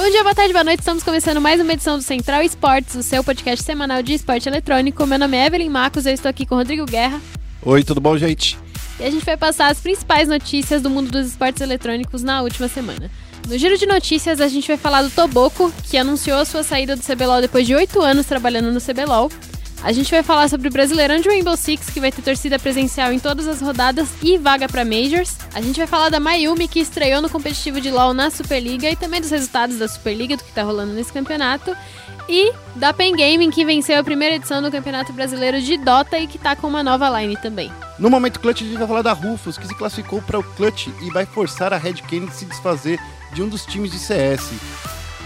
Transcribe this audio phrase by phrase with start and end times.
[0.00, 0.78] Bom dia, boa tarde, boa noite.
[0.78, 5.04] Estamos começando mais uma edição do Central Esportes, o seu podcast semanal de esporte eletrônico.
[5.04, 7.20] Meu nome é Evelyn Marcos, eu estou aqui com o Rodrigo Guerra.
[7.62, 8.56] Oi, tudo bom, gente?
[9.00, 12.68] E a gente vai passar as principais notícias do mundo dos esportes eletrônicos na última
[12.68, 13.10] semana.
[13.48, 16.94] No giro de notícias, a gente vai falar do Toboco, que anunciou a sua saída
[16.94, 19.28] do CBLOL depois de oito anos trabalhando no CBLOL.
[19.82, 23.12] A gente vai falar sobre o Brasileirão de Rainbow Six, que vai ter torcida presencial
[23.12, 25.36] em todas as rodadas e vaga para Majors.
[25.54, 28.96] A gente vai falar da Mayumi, que estreou no competitivo de LoL na Superliga e
[28.96, 31.76] também dos resultados da Superliga, do que tá rolando nesse campeonato.
[32.28, 36.26] E da Pen Gaming, que venceu a primeira edição do Campeonato Brasileiro de Dota e
[36.26, 37.72] que tá com uma nova line também.
[37.98, 40.88] No momento clutch, a gente vai falar da Rufus, que se classificou para o clutch
[41.00, 43.00] e vai forçar a Red Canids a se desfazer
[43.32, 44.50] de um dos times de CS.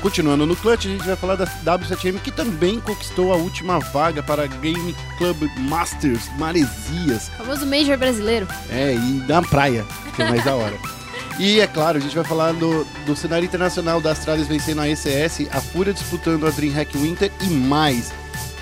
[0.03, 4.21] Continuando no clutch, a gente vai falar da W7M, que também conquistou a última vaga
[4.21, 7.29] para Game Club Masters Maresias.
[7.29, 8.49] O famoso Major brasileiro.
[8.69, 10.77] É, e da praia, que é mais da hora.
[11.39, 14.89] E é claro, a gente vai falar do, do cenário internacional da Astralis vencendo a
[14.89, 18.13] ECS, a Fúria disputando a DreamHack Winter e mais.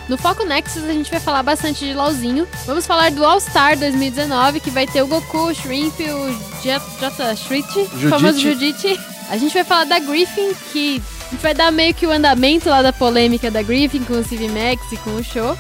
[0.09, 2.47] No Foco Nexus a gente vai falar bastante de LoLzinho.
[2.67, 7.33] Vamos falar do All Star 2019, que vai ter o Goku, o Shrimp, o Jota
[7.33, 8.99] Street, o famoso Judite.
[9.29, 11.03] A gente vai falar da Griffin, que
[11.37, 14.97] vai dar meio que o andamento lá da polêmica da Griffin com o CivMax e
[14.99, 15.57] com o show.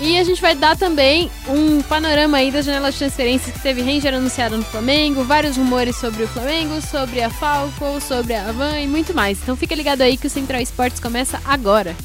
[0.00, 3.82] E a gente vai dar também um panorama aí das janelas de transferências que teve
[3.82, 8.78] Ranger anunciado no Flamengo, vários rumores sobre o Flamengo, sobre a Falco, sobre a Avan
[8.78, 9.42] e muito mais.
[9.42, 11.96] Então fica ligado aí que o Central Esportes começa agora.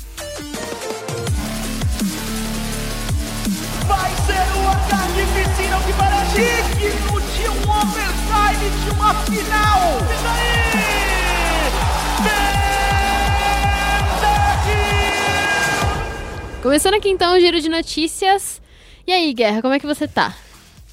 [3.88, 9.98] Vai ser uma carnificina que para digno de um overtime de uma final.
[10.16, 11.03] Isso aí!
[16.64, 18.62] Começando aqui então o giro de notícias.
[19.06, 20.34] E aí, Guerra, como é que você tá?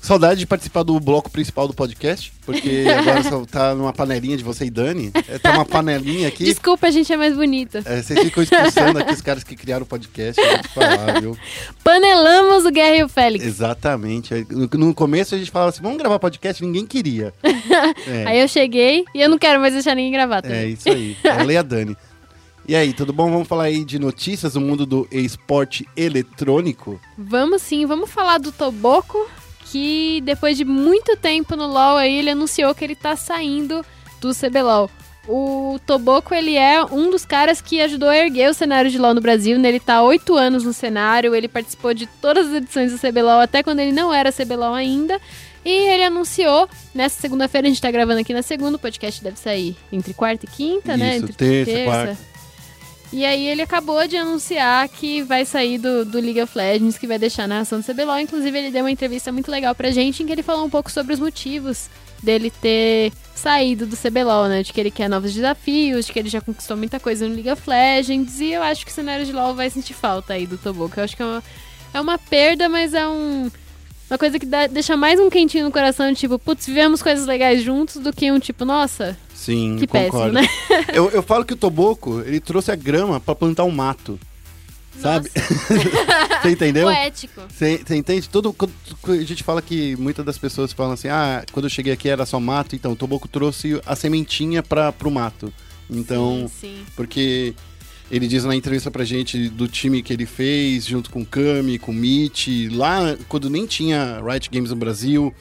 [0.03, 4.43] Saudade de participar do bloco principal do podcast, porque agora só tá numa panelinha de
[4.43, 5.13] você e Dani.
[5.29, 6.43] É, tá uma panelinha aqui.
[6.43, 7.85] Desculpa, a gente é mais bonita.
[7.85, 11.21] É, vocês ficam expulsando aqui os caras que criaram o podcast, eu vou te falar,
[11.21, 11.39] viu?
[11.85, 13.45] Panelamos o Guerra e o Félix.
[13.45, 14.45] Exatamente.
[14.51, 17.33] No, começo a gente falava assim, vamos gravar podcast, ninguém queria.
[18.09, 18.27] É.
[18.27, 20.59] Aí eu cheguei e eu não quero mais deixar ninguém gravar também.
[20.59, 21.17] É isso aí.
[21.23, 21.97] Ela e a Dani.
[22.71, 23.29] E aí, tudo bom?
[23.29, 27.01] Vamos falar aí de notícias do mundo do esporte eletrônico?
[27.19, 29.29] Vamos sim, vamos falar do Toboco,
[29.65, 33.85] que depois de muito tempo no LoL aí, ele anunciou que ele tá saindo
[34.21, 34.89] do CBLOL.
[35.27, 39.15] O Toboco, ele é um dos caras que ajudou a erguer o cenário de LoL
[39.15, 39.69] no Brasil, né?
[39.69, 43.41] Ele tá há oito anos no cenário, ele participou de todas as edições do CBLOL,
[43.41, 45.21] até quando ele não era CBLOL ainda.
[45.65, 49.41] E ele anunciou, nessa segunda-feira, a gente tá gravando aqui na segunda, o podcast deve
[49.41, 51.17] sair entre quarta e quinta, né?
[51.17, 52.30] Isso, Entre terça, quarta.
[53.13, 57.09] E aí ele acabou de anunciar que vai sair do, do League of Legends, que
[57.09, 58.21] vai deixar a narração do CBLOL.
[58.21, 60.91] Inclusive, ele deu uma entrevista muito legal pra gente, em que ele falou um pouco
[60.93, 61.91] sobre os motivos
[62.23, 64.63] dele ter saído do CBLOL, né?
[64.63, 67.51] De que ele quer novos desafios, de que ele já conquistou muita coisa no League
[67.51, 68.41] of Legends.
[68.41, 71.01] E eu acho que o cenário de LoL vai sentir falta aí do Toboco.
[71.01, 71.43] Eu acho que é uma,
[71.95, 73.51] é uma perda, mas é um...
[74.09, 77.63] Uma coisa que dá, deixa mais um quentinho no coração, tipo, putz, vivemos coisas legais
[77.63, 80.35] juntos, do que um tipo, nossa, Sim, que péssimo, concordo.
[80.35, 80.47] né?
[80.93, 84.21] Eu, eu falo que o Toboco, ele trouxe a grama pra plantar um mato.
[85.01, 85.31] Sabe?
[86.43, 86.89] Você entendeu?
[86.89, 87.41] Poético.
[87.49, 88.29] Você você entende?
[88.29, 88.73] Todo, quando
[89.09, 92.27] a gente fala que muitas das pessoas falam assim, ah, quando eu cheguei aqui era
[92.27, 95.51] só mato, então o Toboco trouxe a sementinha para pro mato.
[95.89, 96.85] Então, Sim, sim.
[96.95, 97.55] porque
[98.11, 101.79] ele diz na entrevista pra gente do time que ele fez, junto com o Kami,
[101.79, 105.35] com o Mitch, lá quando nem tinha Riot Games no Brasil.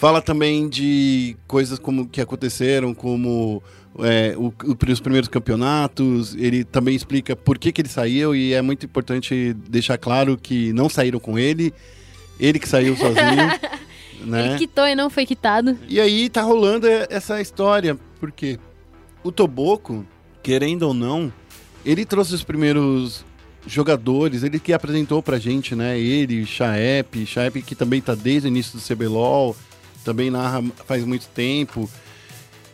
[0.00, 3.62] Fala também de coisas como que aconteceram, como
[3.98, 6.34] é, o- o- os primeiros campeonatos.
[6.36, 10.72] Ele também explica por que, que ele saiu e é muito importante deixar claro que
[10.72, 11.70] não saíram com ele,
[12.38, 13.50] ele que saiu sozinho.
[14.24, 14.46] né?
[14.52, 15.76] Ele quitou e não foi quitado.
[15.86, 18.58] E aí tá rolando essa história, porque
[19.22, 20.06] o Toboco,
[20.42, 21.30] querendo ou não,
[21.84, 23.22] ele trouxe os primeiros
[23.66, 26.00] jogadores, ele que apresentou pra gente, né?
[26.00, 29.54] Ele, Chaep, Chaep que também tá desde o início do CBLOL,
[30.04, 31.88] também narra faz muito tempo.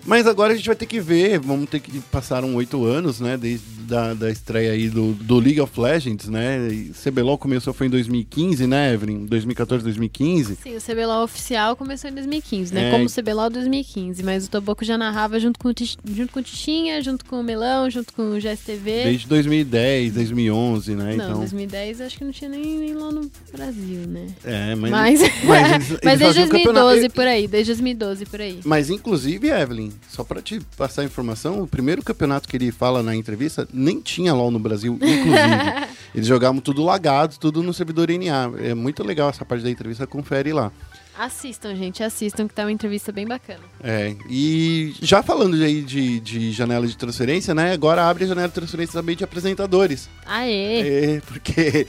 [0.05, 3.21] Mas agora a gente vai ter que ver, vamos ter que passar um oito anos,
[3.21, 3.37] né?
[3.37, 6.69] Desde da, da estreia aí do, do League of Legends, né?
[6.69, 9.25] E CBLOL começou foi em 2015, né, Evelyn?
[9.27, 10.57] 2014, 2015.
[10.57, 12.89] Sim, o CBLOL oficial começou em 2015, né?
[12.89, 12.91] É.
[12.91, 15.73] Como o CBLOL 2015, mas o Toboco já narrava junto com,
[16.05, 19.05] junto com o Tichinha, junto com o Melão, junto com o GSTV.
[19.05, 21.05] Desde 2010, 2011, né?
[21.17, 24.27] Não, então, 2010 acho que não tinha nem, nem lá no Brasil, né?
[24.45, 28.27] é, mas, Mas, mas, eles, mas eles desde faziam 2012 campeonato- por aí, desde 2012
[28.27, 28.61] por aí.
[28.65, 33.03] Mas inclusive, Evelyn, só pra te passar a informação, o primeiro campeonato que ele fala
[33.03, 35.87] na entrevista nem tinha LoL no Brasil, inclusive.
[36.15, 38.51] Eles jogavam tudo lagado, tudo no servidor NA.
[38.67, 40.73] É muito legal essa parte da entrevista, confere lá.
[41.19, 43.61] Assistam, gente, assistam, que tá uma entrevista bem bacana.
[43.83, 47.73] É, e já falando aí de, de janela de transferência, né?
[47.73, 50.09] Agora abre a janela de transferência também de apresentadores.
[50.27, 51.15] Aê!
[51.17, 51.87] É, porque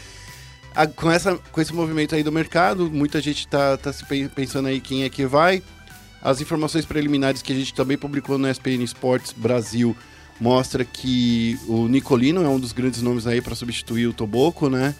[0.73, 4.29] a- com, essa, com esse movimento aí do mercado, muita gente tá, tá se pe-
[4.29, 5.61] pensando aí quem é que vai.
[6.27, 9.95] As informações preliminares que a gente também publicou no SPN Sports Brasil
[10.41, 14.93] mostra que o Nicolino é um dos grandes nomes aí para substituir o Toboco, né?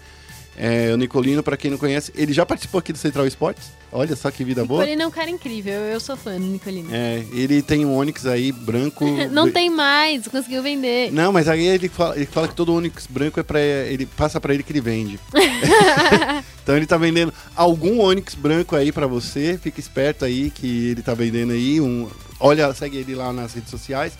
[0.60, 3.70] É, o Nicolino, para quem não conhece, ele já participou aqui do Central Esportes.
[3.92, 4.80] Olha só que vida boa.
[4.80, 6.88] Nicolino é um cara incrível, eu sou fã do Nicolino.
[6.92, 9.06] É, ele tem um Onix aí branco.
[9.30, 11.12] Não tem mais, conseguiu vender.
[11.12, 14.40] Não, mas aí ele fala, ele fala que todo Onix branco é para ele passa
[14.40, 15.20] pra ele que ele vende.
[16.60, 21.02] então ele tá vendendo algum Onix branco aí pra você, fica esperto aí que ele
[21.02, 22.10] tá vendendo aí um,
[22.40, 24.14] olha, segue ele lá nas redes sociais.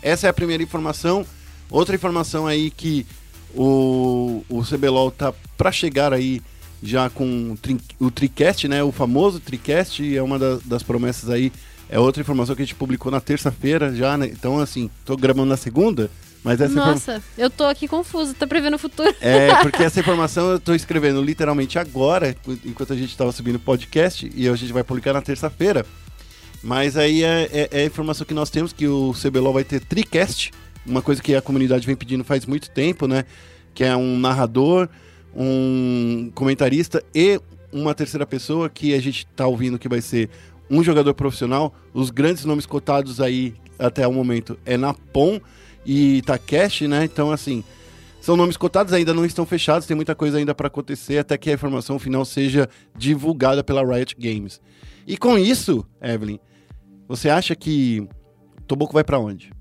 [0.00, 1.26] Essa é a primeira informação.
[1.68, 3.04] Outra informação aí que
[3.56, 6.40] o, o CBLOL tá pra chegar aí
[6.82, 7.56] já com
[8.00, 8.82] o, TriCast, né?
[8.82, 11.50] O famoso TriCast é uma da- das promessas aí.
[11.88, 14.26] É outra informação que a gente publicou na terça-feira já, né?
[14.26, 16.10] Então, assim, tô gravando na segunda,
[16.42, 16.74] mas essa.
[16.74, 19.14] Nossa, eu tô aqui confuso, tá prevendo o futuro.
[19.20, 22.34] É, porque essa informação eu tô escrevendo literalmente agora,
[22.64, 25.86] enquanto a gente tava subindo o podcast, e a gente vai publicar na terça-feira.
[26.62, 29.80] Mas aí é, é- é a informação que nós temos, que o CBLOL vai ter
[29.80, 30.50] TriCast,
[30.86, 33.24] uma coisa que a comunidade vem pedindo faz muito tempo, né?
[33.74, 34.88] Que é um narrador,
[35.34, 37.40] um comentarista e
[37.72, 40.30] uma terceira pessoa que a gente tá ouvindo que vai ser
[40.70, 41.74] um jogador profissional.
[41.92, 45.40] Os grandes nomes cotados aí até o momento é Napon
[45.84, 47.04] e Takeshi, né?
[47.04, 47.64] Então, assim,
[48.20, 51.50] são nomes cotados, ainda não estão fechados, tem muita coisa ainda para acontecer até que
[51.50, 54.60] a informação final seja divulgada pela Riot Games.
[55.06, 56.38] E com isso, Evelyn,
[57.06, 58.08] você acha que
[58.66, 59.52] Toboco vai para onde?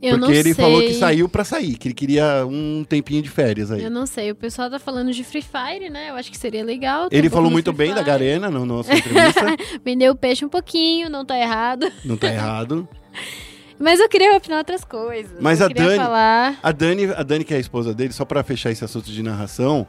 [0.00, 0.64] Eu Porque ele sei.
[0.64, 3.82] falou que saiu para sair, que ele queria um tempinho de férias aí.
[3.82, 6.10] Eu não sei, o pessoal tá falando de Free Fire, né?
[6.10, 7.08] Eu acho que seria legal.
[7.10, 8.02] Ele um falou muito bem da.
[8.02, 9.44] Garena na nossa entrevista,
[9.84, 11.90] Vendeu o peixe um pouquinho, não tá errado.
[12.04, 12.88] não tá errado.
[13.80, 15.36] Mas eu queria opinar outras coisas.
[15.40, 16.58] Mas eu a Dani- falar.
[16.62, 19.22] A Dani, a Dani, que é a esposa dele, só pra fechar esse assunto de
[19.22, 19.86] narração,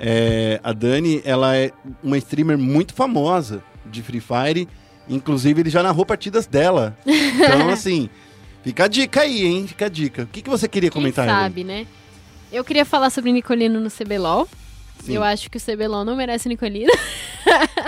[0.00, 1.70] é, a Dani, ela é
[2.02, 4.68] uma streamer muito famosa de Free Fire.
[5.08, 6.96] Inclusive, ele já narrou partidas dela.
[7.06, 8.08] Então, assim,
[8.66, 9.66] fica a dica aí, hein?
[9.66, 10.24] Fica a dica.
[10.24, 11.40] O que, que você queria Quem comentar, Evelyn?
[11.40, 11.86] sabe, né?
[12.50, 14.48] Eu queria falar sobre Nicolino no CBLOL.
[15.04, 15.14] Sim.
[15.14, 16.92] Eu acho que o CBLOL não merece Nicolino.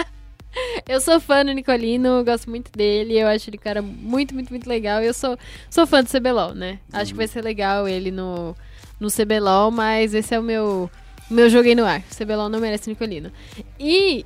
[0.88, 3.18] eu sou fã do Nicolino, gosto muito dele.
[3.18, 5.02] Eu acho ele cara muito, muito, muito legal.
[5.02, 5.36] Eu sou,
[5.68, 6.78] sou fã do CBLOL, né?
[6.92, 8.54] Acho que vai ser legal ele no,
[9.00, 10.90] no CBLOL, mas esse é o meu,
[11.28, 12.02] meu joguei no ar.
[12.10, 13.32] O CBLOL não merece Nicolino.
[13.80, 14.24] E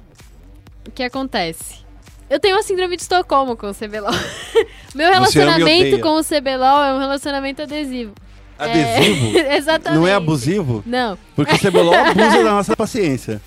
[0.87, 1.82] o que acontece?
[2.31, 4.13] Eu tenho uma síndrome de Estocolmo com o CBLOL.
[4.95, 8.13] meu relacionamento com o CBLOL é um relacionamento adesivo.
[8.59, 9.39] Adesivo?
[9.39, 10.01] É, exatamente.
[10.01, 10.83] Não é abusivo?
[10.87, 13.41] Não, Porque o CBLOL abusa da nossa paciência.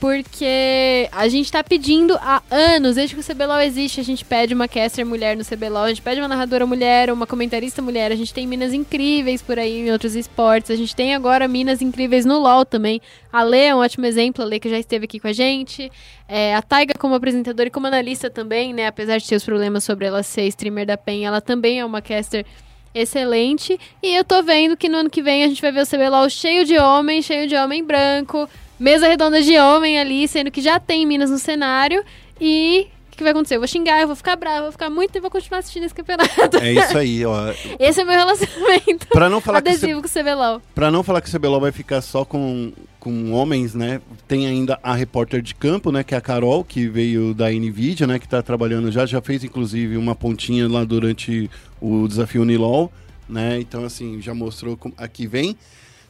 [0.00, 4.54] Porque a gente tá pedindo há anos, desde que o CBLOL existe, a gente pede
[4.54, 8.14] uma caster mulher no CBLOL, a gente pede uma narradora mulher, uma comentarista mulher, a
[8.14, 12.24] gente tem minas incríveis por aí em outros esportes, a gente tem agora minas incríveis
[12.24, 13.00] no LoL também.
[13.32, 15.90] A Lê é um ótimo exemplo, a Lê que já esteve aqui com a gente.
[16.28, 18.86] É, a Taiga como apresentadora e como analista também, né?
[18.86, 22.00] Apesar de ter os problemas sobre ela ser streamer da PEN, ela também é uma
[22.00, 22.46] caster
[22.94, 23.78] excelente.
[24.02, 26.30] E eu tô vendo que no ano que vem a gente vai ver o CBLOL
[26.30, 28.48] cheio de homem, cheio de homem branco,
[28.78, 32.02] mesa redonda de homem ali, sendo que já tem Minas no cenário.
[32.40, 33.56] E o que vai acontecer?
[33.56, 35.84] Eu vou xingar, eu vou ficar brava, eu vou ficar muito e vou continuar assistindo
[35.84, 36.56] esse campeonato.
[36.62, 37.52] É isso aí, ó.
[37.80, 40.62] Esse é o meu relacionamento Pra não falar que o C- adesivo com o CBLOL.
[40.74, 44.00] Pra não falar que o CBLOL vai ficar só com, com homens, né?
[44.28, 46.04] Tem ainda a repórter de campo, né?
[46.04, 48.20] Que é a Carol, que veio da NVIDIA, né?
[48.20, 52.92] Que tá trabalhando já, já fez inclusive uma pontinha lá durante o desafio Unilol,
[53.28, 53.58] né?
[53.58, 55.56] Então, assim, já mostrou como aqui vem.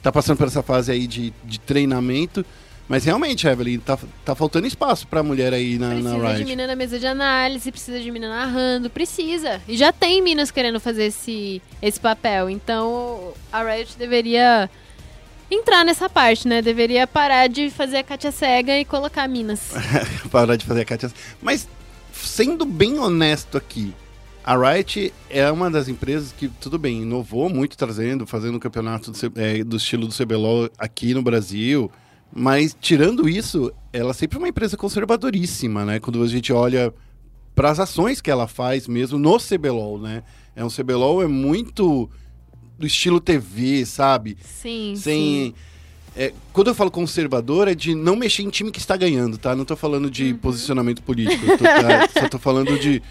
[0.08, 2.42] Tá passando por essa fase aí de, de treinamento.
[2.88, 6.66] Mas realmente, Evelyn, tá, tá faltando espaço pra mulher aí na, na Precisa de mina
[6.66, 9.60] na mesa de análise, precisa de mina narrando, precisa.
[9.68, 12.48] E já tem minas querendo fazer esse, esse papel.
[12.48, 14.70] Então a Riot deveria
[15.50, 16.62] entrar nessa parte, né?
[16.62, 19.60] Deveria parar de fazer a Katia cega e colocar minas.
[20.32, 21.12] parar de fazer a Katia.
[21.42, 21.68] Mas,
[22.14, 23.92] sendo bem honesto aqui,
[24.50, 29.10] a Riot é uma das empresas que, tudo bem, inovou muito trazendo, fazendo o campeonato
[29.10, 31.90] do, é, do estilo do CBLOL aqui no Brasil.
[32.34, 36.00] Mas, tirando isso, ela sempre é uma empresa conservadoríssima, né?
[36.00, 36.92] Quando a gente olha
[37.54, 40.22] para as ações que ela faz mesmo no CBLOL, né?
[40.56, 42.08] É um CBLOL é muito
[42.78, 44.36] do estilo TV, sabe?
[44.42, 45.02] Sim, sim.
[45.02, 45.54] sem.
[46.16, 49.54] é, quando eu falo conservador, é de não mexer em time que está ganhando, tá?
[49.56, 50.38] Não tô falando de Uhum.
[50.38, 51.44] posicionamento político.
[51.58, 52.08] tô- tá?
[52.18, 53.02] Só tô falando de.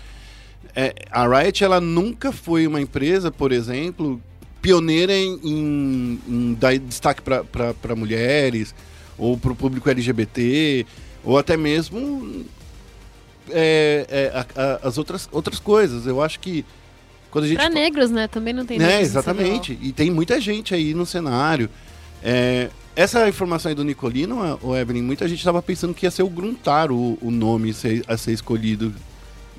[0.80, 4.22] É, a Riot, ela nunca foi uma empresa, por exemplo,
[4.62, 8.76] pioneira em, em- em dar destaque para mulheres,
[9.18, 10.86] ou para o público LGBT,
[11.24, 12.46] Ou até mesmo
[13.50, 14.46] é, é, a-
[14.84, 16.06] a- as outras, outras coisas.
[16.06, 16.64] Eu acho que
[17.32, 18.28] quando a gente Pra negros, né?
[18.28, 19.78] Também não tem no exatamente.
[19.82, 21.70] E tem muita gente aí no cenário.
[22.24, 26.24] É, essa informação aí do Nicolino, o Evelyn, muita gente estava pensando que ia ser
[26.24, 27.74] o Gruntar o, o nome
[28.08, 28.94] a ser escolhido.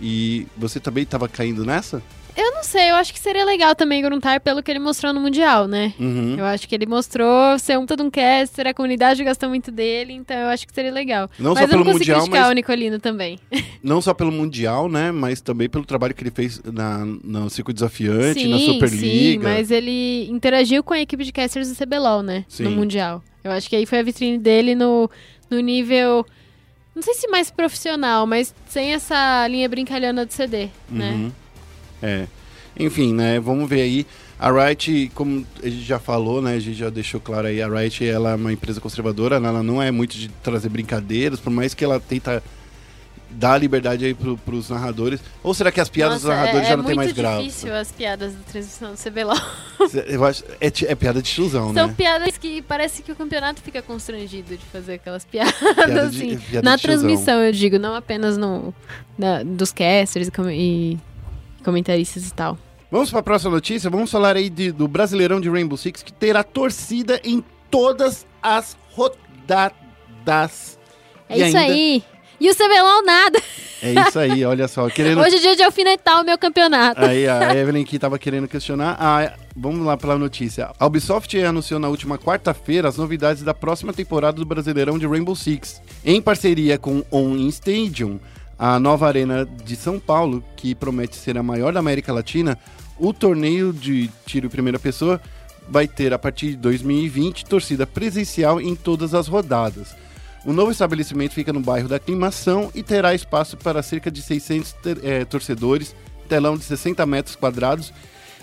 [0.00, 2.02] E você também estava caindo nessa?
[2.38, 5.20] Eu não sei, eu acho que seria legal também Gruntar pelo que ele mostrou no
[5.20, 5.92] Mundial, né?
[5.98, 6.36] Uhum.
[6.38, 10.12] Eu acho que ele mostrou ser um todo um caster, a comunidade gostou muito dele,
[10.12, 11.28] então eu acho que seria legal.
[11.36, 13.40] Não mas só eu pelo não consigo Mundial, criticar mas o Nicolino também.
[13.82, 15.10] não só pelo Mundial, né?
[15.10, 19.42] Mas também pelo trabalho que ele fez na, no Circuito Desafiante, sim, na sim, Superliga.
[19.42, 22.44] mas ele interagiu com a equipe de casters do CBLOL, né?
[22.48, 22.62] Sim.
[22.64, 23.20] No Mundial.
[23.42, 25.10] Eu acho que aí foi a vitrine dele no,
[25.50, 26.24] no nível...
[26.98, 31.12] Não sei se mais profissional, mas sem essa linha brincalhona do CD, né?
[31.12, 31.32] Uhum.
[32.02, 32.26] É.
[32.76, 33.38] Enfim, né?
[33.38, 34.06] Vamos ver aí.
[34.36, 36.54] A Riot, como a gente já falou, né?
[36.54, 39.62] A gente já deixou claro aí, a Riot ela é uma empresa conservadora, né, ela
[39.62, 42.42] não é muito de trazer brincadeiras, por mais que ela tenta
[43.30, 45.20] dar liberdade aí pro, pros narradores.
[45.42, 47.16] Ou será que as piadas dos Nossa, narradores é, já é não tem mais muito
[47.20, 47.42] graça?
[47.42, 49.36] difícil as piadas da transmissão do CBLOL.
[50.06, 51.94] Eu acho, é, é piada de tiozão, São né?
[51.96, 56.38] piadas que parece que o campeonato fica constrangido de fazer aquelas piadas, Piada de- assim.
[56.38, 58.74] piada na transmissão, eu digo, não apenas no
[59.16, 60.98] na- dos casters e, com-
[61.64, 62.58] comentaristas e tal.
[62.90, 63.90] Vamos para a próxima notícia.
[63.90, 68.76] Vamos falar aí de- do Brasileirão de Rainbow Six que terá torcida em todas as
[68.92, 70.78] rodadas.
[71.28, 72.02] É E isso aí.
[72.40, 73.42] E o CBLOL nada.
[73.82, 74.88] É isso aí, olha só.
[74.88, 77.00] Querendo Hoje é dia de alfinetar o meu campeonato.
[77.00, 78.96] Aí a Evelyn que estava querendo questionar.
[78.98, 80.70] Ah, vamos lá pela notícia.
[80.78, 85.36] A Ubisoft anunciou na última quarta-feira as novidades da próxima temporada do Brasileirão de Rainbow
[85.36, 85.80] Six.
[86.04, 88.18] Em parceria com On Stadium,
[88.58, 92.58] a nova arena de São Paulo, que promete ser a maior da América Latina,
[92.98, 95.20] o torneio de tiro em primeira pessoa
[95.68, 99.94] vai ter, a partir de 2020, torcida presencial em todas as rodadas.
[100.48, 104.72] O novo estabelecimento fica no bairro da Aclimação e terá espaço para cerca de 600
[104.72, 105.94] ter- eh, torcedores,
[106.26, 107.92] telão de 60 metros quadrados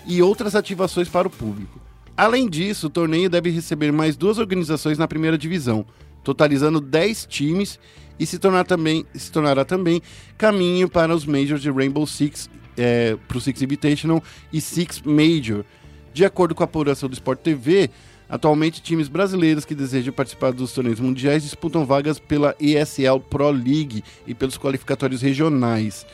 [0.05, 1.81] e outras ativações para o público.
[2.15, 5.83] Além disso, o torneio deve receber mais duas organizações na primeira divisão,
[6.23, 7.79] totalizando 10 times
[8.19, 9.99] e se, tornar também, se tornará também
[10.37, 15.65] caminho para os Majors de Rainbow Six, eh, para o Six Invitational e Six Major.
[16.13, 17.89] De acordo com a apuração do Sport TV,
[18.29, 24.03] atualmente times brasileiros que desejam participar dos torneios mundiais disputam vagas pela ESL Pro League
[24.25, 26.05] e pelos qualificatórios regionais.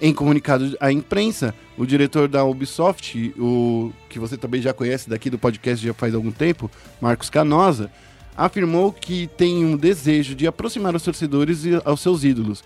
[0.00, 5.30] Em comunicado à imprensa, o diretor da Ubisoft, o que você também já conhece daqui
[5.30, 6.70] do podcast já faz algum tempo,
[7.00, 7.90] Marcos Canosa,
[8.36, 12.62] afirmou que tem um desejo de aproximar os torcedores aos seus ídolos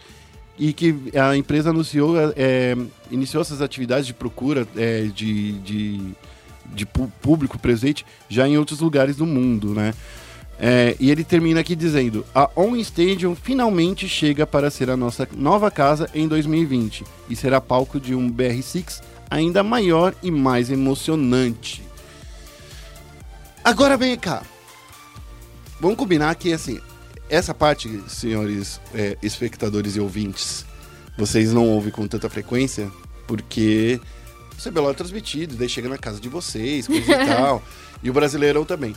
[0.59, 2.76] e que a empresa anunciou, é,
[3.11, 6.00] iniciou essas atividades de procura é, de, de,
[6.75, 9.93] de público presente já em outros lugares do mundo, né?
[10.62, 15.27] É, e ele termina aqui dizendo: A On Stadium finalmente chega para ser a nossa
[15.35, 19.00] nova casa em 2020 e será palco de um BR6
[19.31, 21.83] ainda maior e mais emocionante.
[23.65, 24.43] Agora vem cá.
[25.81, 26.79] Vamos combinar que assim,
[27.31, 30.67] essa parte, senhores é, espectadores e ouvintes,
[31.17, 32.91] vocês não ouvem com tanta frequência
[33.27, 33.99] porque
[34.61, 37.62] o CBLOL é transmitido, daí chega na casa de vocês, coisa e tal.
[38.02, 38.95] E o Brasileirão também.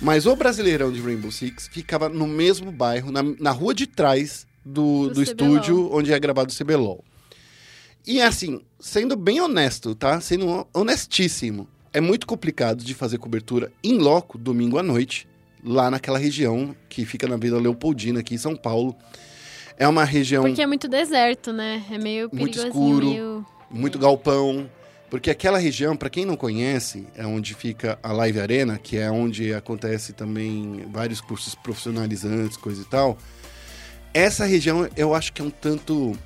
[0.00, 4.46] Mas o Brasileirão de Rainbow Six ficava no mesmo bairro, na, na rua de trás
[4.64, 7.02] do, Do do estúdio onde é gravado o CBLOL.
[8.06, 10.20] E assim, sendo bem honesto, tá?
[10.20, 15.26] Sendo honestíssimo, é muito complicado de fazer cobertura em loco domingo à noite,
[15.64, 18.94] lá naquela região que fica na Vila Leopoldina, aqui em São Paulo.
[19.78, 21.82] É uma região Porque é muito deserto, né?
[21.90, 23.06] É meio Muito perigosinho, escuro.
[23.06, 23.46] meio...
[23.70, 24.70] muito galpão.
[25.08, 29.10] Porque aquela região, para quem não conhece, é onde fica a Live Arena, que é
[29.10, 33.16] onde acontece também vários cursos profissionalizantes, coisa e tal.
[34.12, 36.18] Essa região eu acho que é um tanto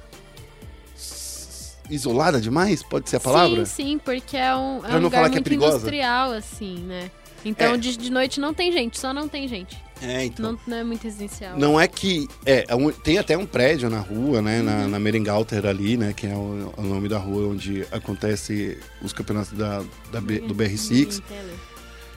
[1.90, 3.66] isolada demais, pode ser a palavra?
[3.66, 5.76] Sim, sim, porque é um, é um lugar é muito perigosa?
[5.76, 7.10] industrial, assim, né?
[7.44, 7.76] Então É.
[7.76, 9.76] de, de noite não tem gente, só não tem gente.
[10.02, 10.52] É, então.
[10.52, 11.58] Não, não é muito residencial.
[11.58, 12.26] Não é que.
[12.46, 14.62] É, é um- tem até um prédio na rua, né?
[14.62, 14.88] Na, Uhum.
[14.88, 16.12] na Merengalter ali, né?
[16.14, 20.54] Que é o, o nome da rua onde acontece os campeonatos da, da B- do
[20.54, 21.18] BR6.
[21.18, 21.54] Entendeu?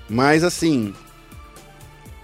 [0.10, 0.94] Mas assim,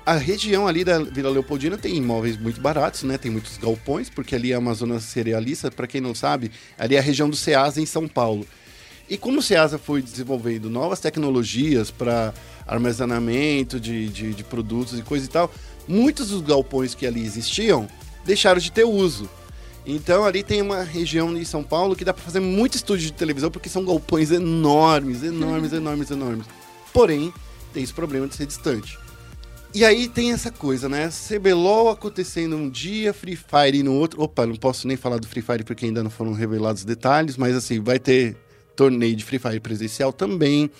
[0.06, 3.18] a região ali da Vila Leopoldina tem imóveis muito baratos, né?
[3.18, 7.00] Tem muitos galpões, porque ali é uma zona cerealista, para quem não sabe, ali é
[7.00, 8.46] a região do Ceasa em São Paulo.
[9.10, 12.34] E como o Ceasa foi desenvolvendo novas tecnologias para
[12.68, 15.51] armazenamento de, de, de produtos e coisa e tal,
[15.88, 17.88] muitos dos galpões que ali existiam
[18.24, 19.28] deixaram de ter uso.
[19.86, 23.13] Então ali tem uma região em São Paulo que dá para fazer muito estúdio de
[23.13, 26.46] televisão porque são galpões enormes, enormes, enormes, enormes.
[26.94, 27.34] Porém,
[27.74, 29.00] tem esse problema de ser distante.
[29.74, 31.10] E aí tem essa coisa, né?
[31.10, 34.22] CBLOL acontecendo um dia, Free Fire no outro.
[34.22, 37.56] Opa, não posso nem falar do Free Fire porque ainda não foram revelados detalhes, mas
[37.56, 38.36] assim, vai ter
[38.79, 40.71] torneio de Free Fire presencial também.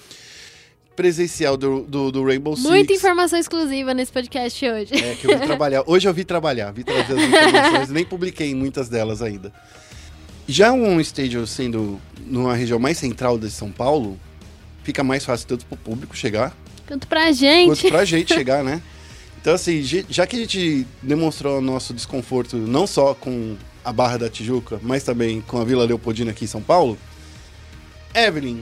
[0.96, 2.66] Presencial do, do, do Rainbow Six.
[2.70, 4.94] Muita informação exclusiva nesse podcast hoje.
[4.96, 5.84] É, que eu vi trabalhar.
[5.86, 9.52] Hoje eu vi trabalhar, vi trazer as informações, nem publiquei muitas delas ainda.
[10.48, 14.18] Já um estádio sendo numa região mais central de São Paulo,
[14.82, 16.56] fica mais fácil tanto pro público chegar,
[16.88, 17.68] Quanto pra gente.
[17.68, 18.82] quanto pra gente chegar, né?
[19.42, 24.18] Então, assim, já que a gente demonstrou o nosso desconforto não só com a Barra
[24.18, 26.98] da Tijuca, mas também com a Vila Leopoldina aqui em São Paulo,
[28.14, 28.62] Evelyn,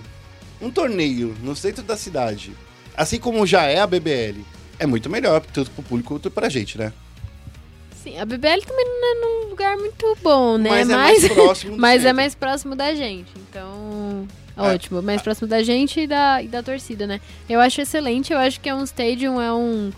[0.62, 2.52] um torneio no centro da cidade,
[2.96, 4.42] assim como já é a BBL,
[4.80, 6.92] é muito melhor, tanto pro público quanto pra gente, né?
[8.04, 10.70] Sim, a BBL também não é num lugar muito bom, né?
[10.70, 13.32] Mas é mais próximo Mas é mais próximo da gente.
[13.50, 14.62] Então, É.
[14.62, 15.02] ótimo.
[15.02, 17.20] Mais próximo da gente e da, e da torcida, né?
[17.50, 18.32] Eu acho excelente.
[18.32, 19.92] Eu acho que é um stadium, é um,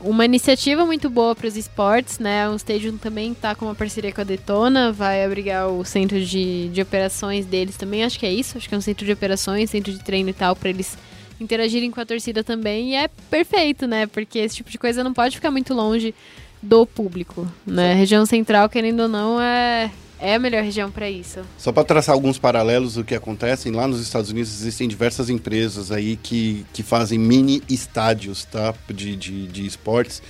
[0.00, 2.48] uma iniciativa muito boa para os esportes, né?
[2.48, 6.68] Um stadium também tá com uma parceria com a Detona, vai abrigar o centro de,
[6.68, 8.04] de operações deles também.
[8.04, 8.58] Acho que é isso.
[8.58, 10.96] Acho que é um centro de operações, centro de treino e tal, para eles
[11.40, 12.90] interagirem com a torcida também.
[12.90, 14.06] E é perfeito, né?
[14.06, 16.14] Porque esse tipo de coisa não pode ficar muito longe
[16.62, 17.94] do público, né?
[17.94, 21.40] Região central, querendo ou não, é, é a melhor região para isso.
[21.58, 25.92] Só para traçar alguns paralelos do que acontecem, lá nos Estados Unidos existem diversas empresas
[25.92, 28.74] aí que, que fazem mini estádios, tá?
[28.88, 30.22] De, de, de esportes.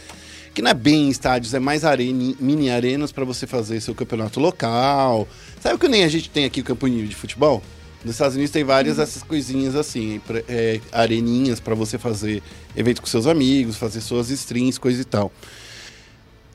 [0.52, 4.40] Que não é bem estádios, é mais arene, mini arenas para você fazer seu campeonato
[4.40, 5.28] local.
[5.61, 7.62] Sabe o que nem a gente tem aqui o campeonato de futebol?
[8.02, 12.43] Nos Estados Unidos tem várias dessas coisinhas assim, é, areninhas para você fazer
[12.76, 15.33] evento com seus amigos, fazer suas streams, coisa e tal.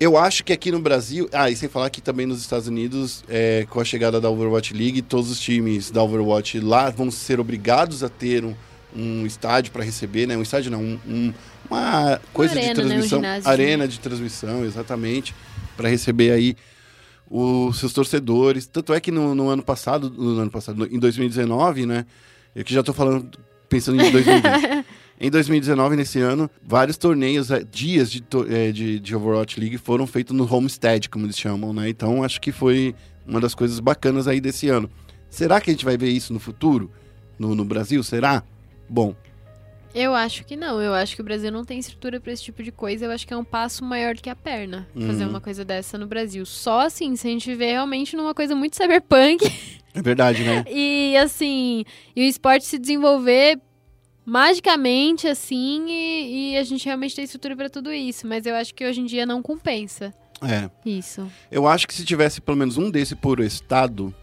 [0.01, 1.29] Eu acho que aqui no Brasil.
[1.31, 4.73] Ah, e sem falar que também nos Estados Unidos, é, com a chegada da Overwatch
[4.73, 8.55] League, todos os times da Overwatch lá vão ser obrigados a ter um,
[8.95, 10.35] um estádio para receber, né?
[10.35, 11.33] Um estádio não, um- um-
[11.69, 12.83] uma coisa arena, de né?
[12.85, 13.19] Um transmissão.
[13.19, 13.49] ginásio.
[13.49, 15.35] arena de transmissão, exatamente.
[15.77, 16.55] Para receber aí
[17.29, 18.65] os seus torcedores.
[18.65, 22.07] Tanto é que no, no ano passado, no ano passado, no- em 2019, né?
[22.55, 23.37] Eu que já tô falando,
[23.69, 24.85] pensando em 2020.
[25.23, 30.07] Em 2019, nesse ano, vários torneios, eh, dias de, eh, de, de Overwatch League foram
[30.07, 31.87] feitos no Homestead, como eles chamam, né?
[31.89, 32.95] Então, acho que foi
[33.27, 34.89] uma das coisas bacanas aí desse ano.
[35.29, 36.89] Será que a gente vai ver isso no futuro?
[37.37, 38.01] No, no Brasil?
[38.01, 38.41] Será?
[38.89, 39.15] Bom,
[39.93, 40.81] Eu acho que não.
[40.81, 43.05] Eu acho que o Brasil não tem estrutura pra esse tipo de coisa.
[43.05, 45.29] Eu acho que é um passo maior do que a perna fazer Uhum.
[45.31, 46.45] uma coisa dessa no Brasil.
[46.45, 49.45] Só assim, se a gente vê realmente numa coisa muito cyberpunk
[49.93, 50.63] é verdade, né?
[50.71, 51.83] e assim,
[52.15, 53.59] e o esporte se desenvolver
[54.25, 58.25] magicamente assim e, e a gente realmente tem estrutura pra tudo isso.
[58.27, 60.69] Mas eu acho que hoje em dia não compensa É.
[60.85, 61.27] isso.
[61.51, 64.13] Eu acho que se tivesse pelo menos um desse por estado,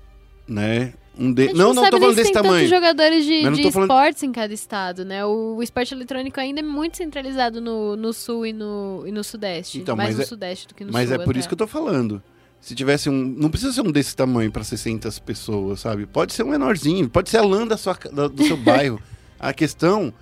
[0.47, 0.93] né?
[1.21, 1.53] Um de...
[1.53, 2.69] Não, não, sabe tô falando se desse tem tamanho.
[2.69, 5.25] jogadores de, Mas não de falando- esportes em cada estado, né?
[5.25, 9.25] O, o esporte eletrônico ainda é muito centralizado no, no sul e no, e no
[9.25, 9.79] sudeste.
[9.81, 11.17] Então, mais mas no é- sudeste do que no Mas sul.
[11.17, 11.41] é por até.
[11.41, 12.23] isso que eu tô falando.
[12.61, 13.13] Se tivesse um.
[13.37, 16.07] Não precisa ser um desse tamanho para 600 pessoas, sabe?
[16.07, 19.01] Pode ser um menorzinho, pode ser a lã da sua, da- do seu bairro.
[19.39, 20.13] A questão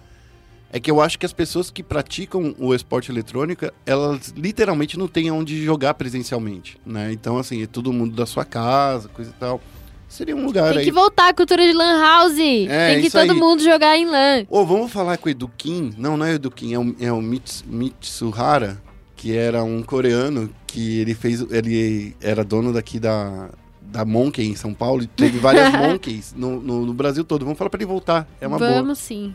[0.72, 5.08] é que eu acho que as pessoas que praticam o esporte eletrônico, elas literalmente não
[5.08, 7.12] têm onde jogar presencialmente, né?
[7.12, 9.60] Então, assim, é todo mundo da sua casa, coisa e tal.
[10.08, 10.84] Seria um lugar Tem aí.
[10.84, 12.38] que voltar a cultura de lan house.
[12.38, 13.36] É, Tem que todo aí.
[13.36, 14.44] mundo jogar em lan.
[14.48, 15.94] Ô, vamos falar com o Edukin?
[15.98, 18.80] Não, não é o Edukin, é o, é o Mits, Mitsuhara,
[19.16, 21.40] que era um coreano que ele fez.
[21.50, 23.50] Ele era dono daqui da,
[23.86, 27.44] da Monkey em São Paulo e teve várias Monkeys no, no, no Brasil todo.
[27.44, 28.28] Vamos falar pra ele voltar.
[28.40, 28.94] É uma Vamos boa.
[28.94, 29.34] sim.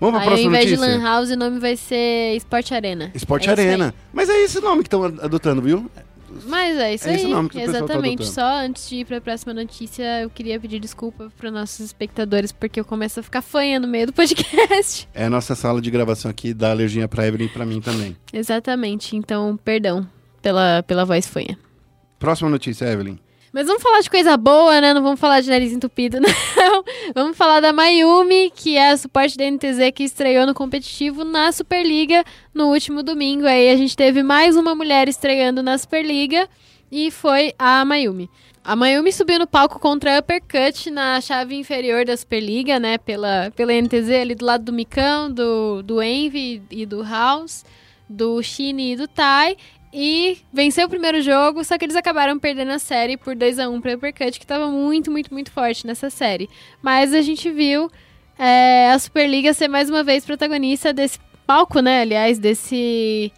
[0.00, 0.86] Vamos pra Aí, ao próxima invés notícia?
[0.96, 3.10] de lan house, o nome vai ser Sport Arena.
[3.14, 3.52] Esporte É.
[3.52, 3.92] Arena.
[4.12, 5.90] Mas é esse nome que estão adotando, viu?
[6.46, 7.16] Mas é isso É aí.
[7.16, 8.22] esse nome que o pessoal tá Exatamente.
[8.22, 8.32] adotando.
[8.34, 12.78] Só antes de ir pra próxima notícia, eu queria pedir desculpa para nossos espectadores, porque
[12.78, 15.08] eu começo a ficar fanha no meio do podcast.
[15.14, 18.16] É a nossa sala de gravação aqui da alergia pra Evelyn e pra mim também.
[18.32, 19.16] Exatamente.
[19.16, 20.06] Então, perdão
[20.40, 21.58] pela, pela voz fanha.
[22.20, 23.18] Próxima notícia, Evelyn.
[23.52, 24.92] Mas vamos falar de coisa boa, né?
[24.92, 26.84] Não vamos falar de nariz entupido, não.
[27.14, 31.50] Vamos falar da Mayumi, que é a suporte da NTZ que estreou no competitivo na
[31.50, 33.46] Superliga no último domingo.
[33.46, 36.48] Aí a gente teve mais uma mulher estreando na Superliga
[36.92, 38.30] e foi a Mayumi.
[38.62, 42.98] A Mayumi subiu no palco contra a Uppercut na chave inferior da Superliga, né?
[42.98, 47.64] Pela, pela NTZ, ali do lado do Micão, do, do Envy e do House,
[48.06, 49.56] do Shine e do Tai.
[49.92, 53.68] E venceu o primeiro jogo, só que eles acabaram perdendo a série por 2 a
[53.68, 56.48] 1 para Uppercut, que estava muito, muito, muito forte nessa série.
[56.82, 57.90] Mas a gente viu
[58.38, 62.02] é, a Superliga ser mais uma vez protagonista desse palco, né?
[62.02, 63.32] Aliás, desse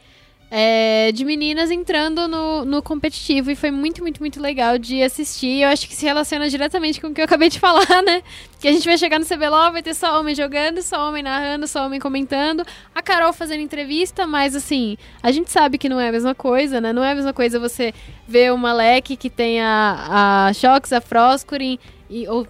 [0.51, 5.63] é, de meninas entrando no, no competitivo e foi muito, muito, muito legal de assistir.
[5.63, 8.21] Eu acho que se relaciona diretamente com o que eu acabei de falar, né?
[8.59, 11.69] Que a gente vai chegar no CBLOL, vai ter só homem jogando, só homem narrando,
[11.69, 12.67] só homem comentando.
[12.93, 16.81] A Carol fazendo entrevista, mas assim, a gente sabe que não é a mesma coisa,
[16.81, 16.93] né?
[16.93, 17.95] Não é a mesma coisa você
[18.27, 22.47] ver uma leque que tem a, a Shox, a Froscurin, e, ou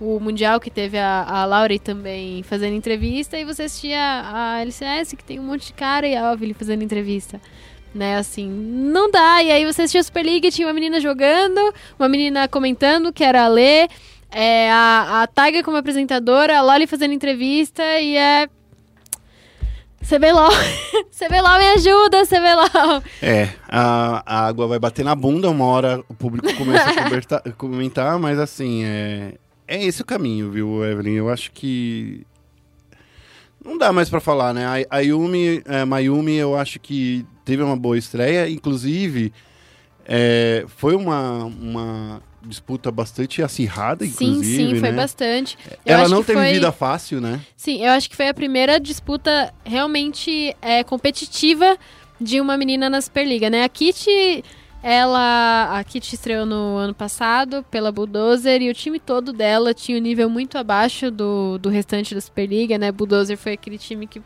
[0.00, 5.14] o Mundial, que teve a, a Laurie também fazendo entrevista, e você assistia a LCS,
[5.14, 7.40] que tem um monte de cara, e a Ovili fazendo entrevista.
[7.92, 9.42] Né, assim, não dá.
[9.42, 13.24] E aí você assistia a Super League, tinha uma menina jogando, uma menina comentando, que
[13.24, 13.88] era a Lê,
[14.30, 18.48] é, a, a Taiga como apresentadora, a Loli fazendo entrevista, e é
[20.08, 20.50] CBLOL.
[21.12, 23.02] CBLOL me ajuda, CBLOL.
[23.20, 26.90] É, a, a, água vai bater na bunda, uma hora o público começa
[27.44, 29.34] a comentar, mas assim, é,
[29.70, 31.14] é esse o caminho, viu, Evelyn?
[31.14, 32.26] Eu acho que
[33.64, 34.64] não dá mais para falar, né?
[34.90, 39.32] A, Yumi, é, Mayumi, eu acho que teve uma boa estreia, inclusive
[40.04, 44.44] é, foi uma, uma disputa bastante acirrada, inclusive.
[44.44, 44.96] Sim, sim, foi né?
[44.96, 45.56] bastante.
[45.86, 46.52] Eu Ela não teve foi...
[46.52, 47.40] vida fácil, né?
[47.56, 51.78] Sim, eu acho que foi a primeira disputa realmente é, competitiva
[52.20, 53.62] de uma menina na Superliga, né?
[53.62, 54.42] A Kitty
[54.82, 59.98] ela, a Kit estreou no ano passado pela Bulldozer e o time todo dela tinha
[59.98, 62.90] um nível muito abaixo do, do restante da Superliga, né?
[62.90, 64.22] Bulldozer foi aquele time que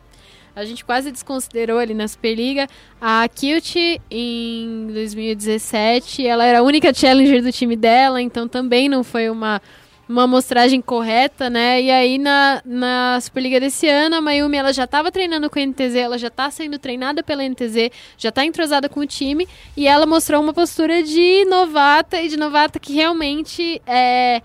[0.54, 2.68] a gente quase desconsiderou ali na Superliga.
[3.00, 3.74] A Kilt,
[4.08, 9.60] em 2017, ela era a única challenger do time dela, então também não foi uma
[10.08, 11.80] uma amostragem correta, né?
[11.80, 15.62] E aí na, na Superliga desse ano, a Mayumi ela já estava treinando com a
[15.66, 19.86] NTZ, ela já está sendo treinada pela NTZ, já está entrosada com o time e
[19.86, 24.42] ela mostrou uma postura de novata e de novata que realmente é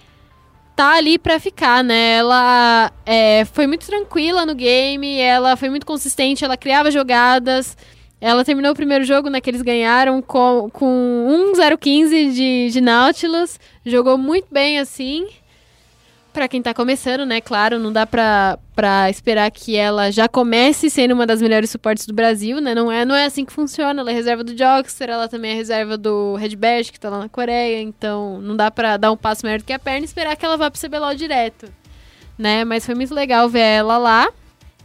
[0.75, 2.13] tá ali para ficar, né?
[2.13, 7.75] Ela é, foi muito tranquila no game, ela foi muito consistente, ela criava jogadas.
[8.21, 13.59] Ela terminou o primeiro jogo, né, que eles ganharam com, com 1-0-15 de, de Nautilus.
[13.85, 15.27] Jogou muito bem, assim
[16.33, 17.41] para quem tá começando, né?
[17.41, 22.05] Claro, não dá pra, pra esperar que ela já comece sendo uma das melhores suportes
[22.05, 22.73] do Brasil, né?
[22.73, 24.01] Não é, não é assim que funciona.
[24.01, 27.19] Ela é reserva do Jogster, ela também é reserva do Red Bash, que tá lá
[27.19, 27.81] na Coreia.
[27.81, 30.45] Então, não dá pra dar um passo maior do que a perna e esperar que
[30.45, 31.71] ela vá pro CBLOL direto,
[32.37, 32.63] né?
[32.63, 34.29] Mas foi muito legal ver ela lá.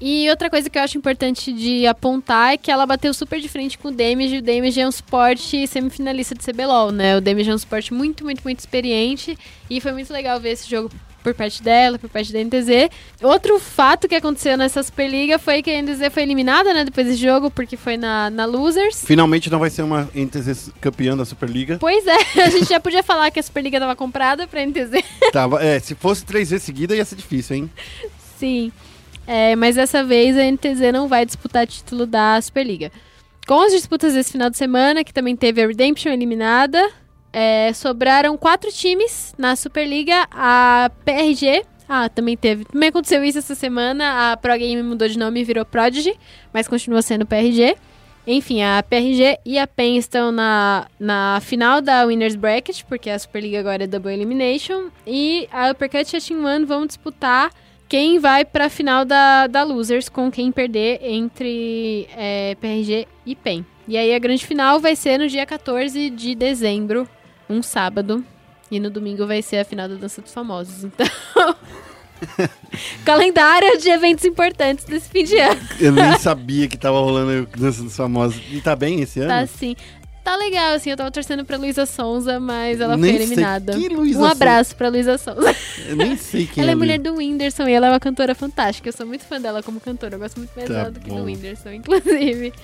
[0.01, 3.49] E outra coisa que eu acho importante de apontar é que ela bateu super de
[3.49, 4.39] frente com o Damage.
[4.39, 7.17] O Damage é um suporte semifinalista de CBLOL, né?
[7.17, 9.39] O Damage é um suporte muito, muito, muito experiente.
[9.71, 10.91] E foi muito legal ver esse jogo
[11.25, 12.91] por parte dela, por parte da NTZ.
[13.23, 17.19] Outro fato que aconteceu nessa Superliga foi que a NTZ foi eliminada, né, depois desse
[17.19, 19.03] jogo, porque foi na, na Losers.
[19.05, 21.79] Finalmente não vai ser uma NTZ campeã da Superliga.
[21.81, 25.03] Pois é, a gente já podia falar que a Superliga estava comprada pra NTZ.
[25.33, 27.71] Tava, é, se fosse três vezes seguida ia ser difícil, hein?
[28.39, 28.71] Sim.
[29.27, 32.93] É, mas dessa vez a NTZ não vai disputar título da Superliga.
[33.47, 36.91] Com as disputas desse final de semana, que também teve a Redemption eliminada,
[37.35, 40.29] é, sobraram quatro times na Superliga.
[40.31, 41.65] A PRG.
[41.89, 42.65] Ah, também teve.
[42.65, 44.33] Também aconteceu isso essa semana.
[44.33, 46.15] A Pro Game mudou de nome e virou Prodigy,
[46.53, 47.77] mas continua sendo PRG.
[48.27, 53.19] Enfim, a PRG e a PEN estão na, na final da Winners Bracket, porque a
[53.19, 54.87] Superliga agora é Double Elimination.
[55.07, 57.51] E a Uppercut e a Team One vão disputar
[57.87, 63.35] quem vai para a final da, da Losers com quem perder entre é, PRG e
[63.35, 63.67] PEN.
[63.87, 67.07] E aí a grande final vai ser no dia 14 de dezembro,
[67.49, 68.25] um sábado.
[68.71, 70.85] E no domingo vai ser a final da Dança dos Famosos.
[70.85, 71.07] Então.
[73.05, 75.61] Calendário de eventos importantes desse fim de ano.
[75.79, 78.41] Eu nem sabia que tava rolando a Dança dos Famosos.
[78.51, 79.29] E tá bem esse ano?
[79.29, 79.77] Tá sim.
[80.25, 83.75] Tá legal, assim, eu tava torcendo pra Luísa Sonza, mas ela nem foi eliminada.
[83.75, 84.77] Sei que Luísa um abraço Sonza.
[84.77, 85.55] pra Luísa Sonza.
[85.87, 86.73] Eu nem sei quem ela é.
[86.73, 88.89] Ela é mulher do Whindersson e ela é uma cantora fantástica.
[88.89, 90.15] Eu sou muito fã dela como cantora.
[90.15, 92.55] Eu gosto muito mais tá dela do que do Whindersson, inclusive.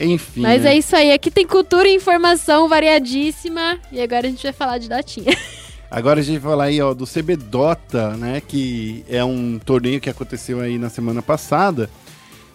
[0.00, 0.40] Enfim.
[0.40, 0.74] Mas né?
[0.74, 1.12] é isso aí.
[1.12, 3.78] Aqui tem cultura e informação variadíssima.
[3.92, 5.36] E agora a gente vai falar de datinha.
[5.90, 8.40] Agora a gente vai falar aí, ó, do CB Dota, né?
[8.40, 11.90] Que é um torneio que aconteceu aí na semana passada.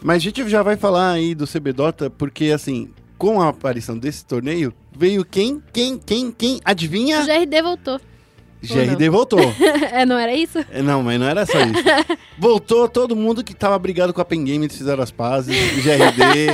[0.01, 3.97] Mas a gente já vai falar aí do CB Dota porque, assim, com a aparição
[3.97, 5.61] desse torneio, veio quem?
[5.73, 5.97] Quem?
[5.97, 6.31] Quem?
[6.31, 6.61] Quem?
[6.63, 7.23] Adivinha?
[7.23, 7.99] O GRD voltou.
[8.61, 9.39] GRD voltou.
[9.91, 10.59] é, não era isso?
[10.71, 11.83] É, não, mas não era só isso.
[12.39, 15.55] Voltou todo mundo que tava brigado com a Pen Game, eles fizeram as pazes.
[15.83, 16.47] GRD.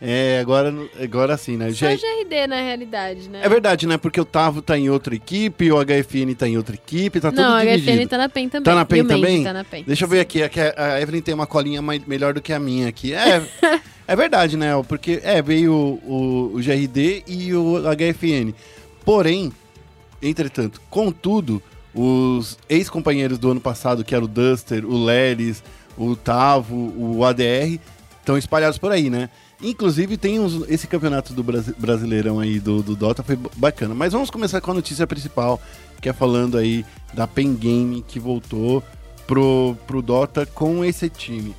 [0.00, 1.70] É, agora, agora sim, né?
[1.72, 1.96] Só G...
[1.96, 3.40] GRD na realidade, né?
[3.42, 3.98] É verdade, né?
[3.98, 7.42] Porque o Tavo tá em outra equipe, o HFN tá em outra equipe, tá tudo
[7.42, 7.86] não, dividido.
[7.86, 8.64] Não, o HFN tá na PEN também.
[8.64, 9.44] Tá na PEN também?
[9.44, 9.84] Tá na PEN.
[9.86, 12.58] Deixa eu ver aqui, aqui a Evelyn tem uma colinha mais, melhor do que a
[12.58, 13.12] minha aqui.
[13.12, 13.42] É...
[14.10, 14.70] É verdade, né?
[14.88, 18.52] Porque é, veio o, o, o GRD e o HFN.
[19.04, 19.52] Porém,
[20.20, 21.62] entretanto, contudo,
[21.94, 25.62] os ex-companheiros do ano passado, que eram o Duster, o Leris,
[25.96, 27.78] o Tavo, o ADR,
[28.18, 29.30] estão espalhados por aí, né?
[29.62, 33.94] Inclusive, tem uns, esse campeonato do Brasi- Brasileirão aí do, do Dota foi bacana.
[33.94, 35.60] Mas vamos começar com a notícia principal,
[36.00, 38.82] que é falando aí da Pen Game que voltou
[39.26, 41.54] pro, pro Dota com esse time.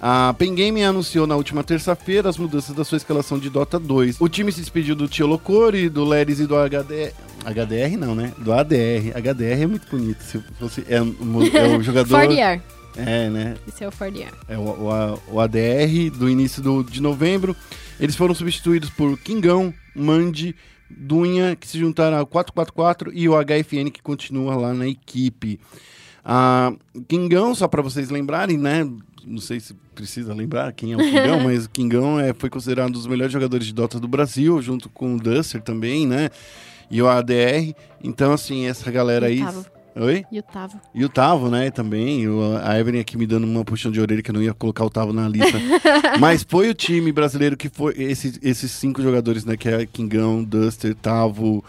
[0.00, 4.20] A Pen Game anunciou na última terça-feira as mudanças da sua escalação de Dota 2.
[4.20, 7.12] O time se despediu do Tio Locore, do Leris e do HDR.
[7.44, 8.32] HDR não, né?
[8.38, 9.12] Do ADR.
[9.16, 10.22] HDR é muito bonito.
[10.22, 11.02] Se fosse, é, é
[11.76, 12.16] o jogador.
[12.96, 13.56] É, né?
[13.66, 14.32] Esse é o For the Year.
[14.48, 17.54] É o, o, o ADR do início do, de novembro.
[18.00, 20.54] Eles foram substituídos por Kingão, Mandi,
[20.90, 25.60] Dunha, que se juntaram ao 444 e o HFN que continua lá na equipe.
[26.24, 26.72] A
[27.06, 28.88] Kingão, só para vocês lembrarem, né?
[29.24, 32.88] Não sei se precisa lembrar quem é o Kingão, mas o Kingão é, foi considerado
[32.88, 36.30] um dos melhores jogadores de Dota do Brasil, junto com o Duster também, né?
[36.90, 37.74] E o ADR.
[38.02, 39.42] Então, assim, essa galera aí.
[40.00, 40.24] Oi?
[40.30, 40.80] E o Tavo.
[40.94, 42.24] E o Tavo, né, também.
[42.62, 44.90] A Evelyn aqui me dando uma puxão de orelha que eu não ia colocar o
[44.90, 45.58] Tavo na lista.
[46.20, 47.94] Mas foi o time brasileiro que foi.
[47.96, 49.56] Esses, esses cinco jogadores, né?
[49.56, 51.64] Que é Kingão, Duster, Tavo.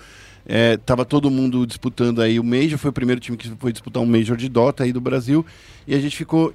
[0.46, 2.78] É, tava todo mundo disputando aí o Major.
[2.78, 5.46] Foi o primeiro time que foi disputar um Major de Dota aí do Brasil.
[5.88, 6.54] E a gente ficou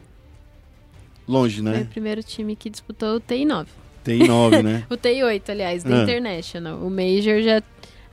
[1.27, 1.87] longe, Foi o né?
[1.91, 3.67] primeiro time que disputou o TI-9.
[4.03, 4.85] Tem nove, né?
[4.91, 6.03] O TI-8, aliás, da Ah.
[6.03, 6.79] International.
[6.79, 7.63] O Major já...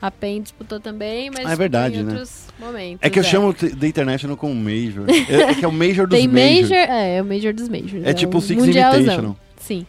[0.01, 2.11] A PEN disputou também, mas Ah, é verdade, em né?
[2.13, 2.99] outros momentos.
[3.01, 5.05] É que eu chamo The International como Major.
[5.29, 6.69] É, é que é o Major dos Tem Majors.
[6.71, 8.03] Major, é, é o Major dos Majors.
[8.05, 8.99] É tipo o Six mundialzão.
[8.99, 9.37] Invitational.
[9.57, 9.85] Sim.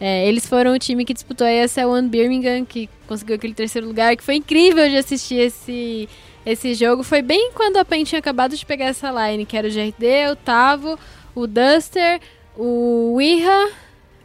[0.00, 4.16] É, eles foram o time que disputou a ESL1 Birmingham, que conseguiu aquele terceiro lugar,
[4.16, 6.08] que foi incrível de assistir esse,
[6.44, 7.04] esse jogo.
[7.04, 10.32] Foi bem quando a PEN tinha acabado de pegar essa line, que era o GRD,
[10.32, 10.98] o Tavo,
[11.36, 12.20] o Duster,
[12.56, 13.70] o Iha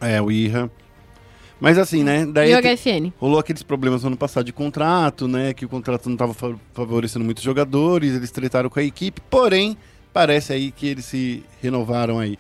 [0.02, 0.72] É, o Irra.
[1.60, 2.26] Mas assim, né?
[2.26, 3.12] Daí e o HFN.
[3.20, 5.54] Rolou aqueles problemas no ano passado de contrato, né?
[5.54, 6.34] Que o contrato não estava
[6.74, 9.78] favorecendo muitos jogadores, eles tretaram com a equipe, porém,
[10.14, 12.38] parece aí que eles se renovaram aí.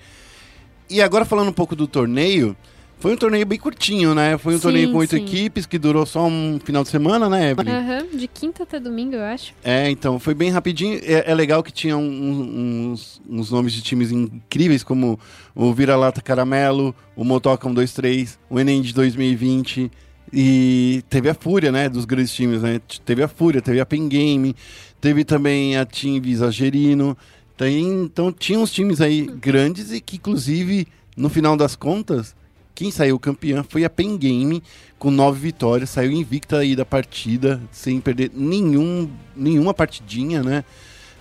[0.90, 2.56] E agora falando um pouco do torneio,
[3.00, 4.38] foi um torneio bem curtinho, né?
[4.38, 7.52] Foi um Sim, torneio com oito equipes que durou só um final de semana, né,
[7.52, 7.72] Evelyn?
[7.74, 9.54] Aham, de quinta até domingo, eu acho.
[9.64, 11.00] É, então, foi bem rapidinho.
[11.04, 15.20] É, é legal que tinha um- uns, uns nomes de times incríveis, como
[15.54, 19.92] o Vira-Lata Caramelo, o Motoca 123, o Enem de 2020.
[20.34, 22.82] E teve a Fúria, né, dos grandes times, né?
[23.06, 24.56] Teve a Fúria, teve a Pen Game,
[25.00, 27.18] teve também a Team Visa Gerino.
[27.56, 32.36] Tem, então tinha uns times aí grandes e que, inclusive, no final das contas,
[32.78, 34.62] quem saiu campeã foi a Pen Game,
[35.00, 40.64] com nove vitórias, saiu invicta aí da partida, sem perder nenhum, nenhuma partidinha, né?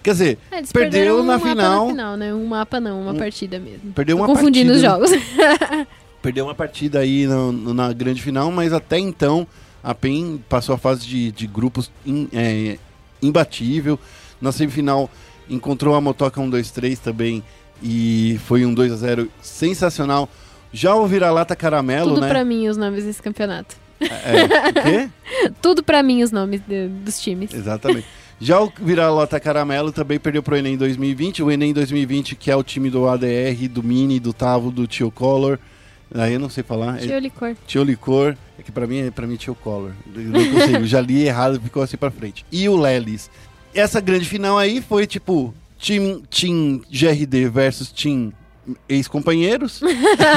[0.03, 1.87] Quer dizer, É, eles Perdeu um na final.
[1.87, 2.35] na final, né?
[2.35, 3.91] Um mapa não, uma Um- partida mesmo.
[3.95, 5.25] perdeu Tô uma confundindo partida, os jogos.
[6.21, 9.47] Perdeu uma partida aí no- no- na grande final, mas até então
[9.83, 12.77] a PEN passou a fase de, de grupos in- é,
[13.23, 13.99] imbatível.
[14.43, 15.11] Na semifinal
[15.49, 17.43] encontrou a Motoca 1-2-3 também
[17.83, 20.29] e foi um 2 a 0 sensacional.
[20.77, 22.29] Já o Vira-Lata Caramelo, Tudo né?
[22.29, 23.75] pra mim os nomes desse campeonato.
[24.01, 25.09] É, o quê?
[25.63, 27.55] Tudo pra mim os nomes de- dos times.
[27.55, 28.07] Exatamente.
[28.39, 31.43] Já o Vira-Lata Caramelo também perdeu pro Enem 2020.
[31.43, 35.11] O Enem 2020, que é o time do ADR, do Mini, do Tavo, do Tio
[35.11, 35.59] Collor.
[36.15, 36.99] Aí eu não sei falar.
[36.99, 37.57] Tio Licor.
[37.67, 39.93] Tio Licor, é que pra mim é pra mim Tio Collor.
[40.15, 42.45] Eu não consigo, já li errado, ficou assim pra frente.
[42.53, 43.31] E o Lelis.
[43.75, 48.33] Essa grande final aí foi tipo Team, team GRD versus Team
[48.89, 49.81] ex-companheiros.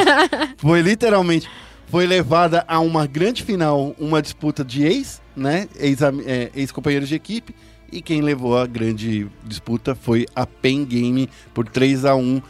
[0.58, 1.50] foi literalmente
[1.88, 5.68] foi levada a uma grande final, uma disputa de ex, né?
[5.76, 7.56] Ex- é, Ex-companheiros de equipe.
[7.92, 12.42] E quem levou a grande disputa foi a Pen Game por 3 a 1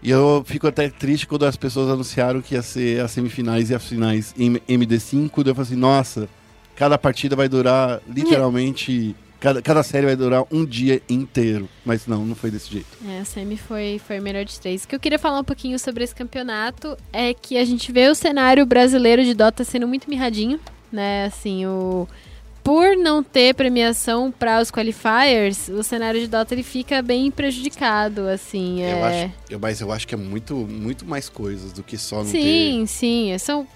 [0.00, 3.74] e eu fico até triste quando as pessoas anunciaram que ia ser as semifinais e
[3.74, 5.42] as finais em MD5.
[5.42, 6.28] Daí eu falei assim, nossa,
[6.76, 9.16] cada partida vai durar literalmente.
[9.40, 11.68] Cada, cada série vai durar um dia inteiro.
[11.84, 12.88] Mas não, não foi desse jeito.
[13.06, 14.84] É, a Semi foi, foi a melhor de três.
[14.84, 18.08] O que eu queria falar um pouquinho sobre esse campeonato é que a gente vê
[18.08, 20.58] o cenário brasileiro de Dota sendo muito mirradinho,
[20.90, 21.26] né?
[21.26, 22.08] Assim, o...
[22.64, 28.28] Por não ter premiação para os qualifiers, o cenário de Dota ele fica bem prejudicado,
[28.28, 28.82] assim.
[28.82, 29.22] Eu é...
[29.22, 32.26] acho, eu, mas eu acho que é muito, muito mais coisas do que só não
[32.26, 33.38] Sim, sim.
[33.38, 33.66] São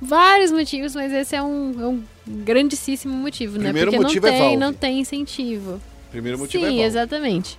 [0.00, 3.64] vários motivos, mas esse é um, é um grandíssimo motivo, né?
[3.64, 4.56] Primeiro Porque motivo não é tem, Valve.
[4.56, 5.80] não tem incentivo.
[6.10, 6.84] Primeiro motivo Sim, é Valve.
[6.84, 7.58] exatamente.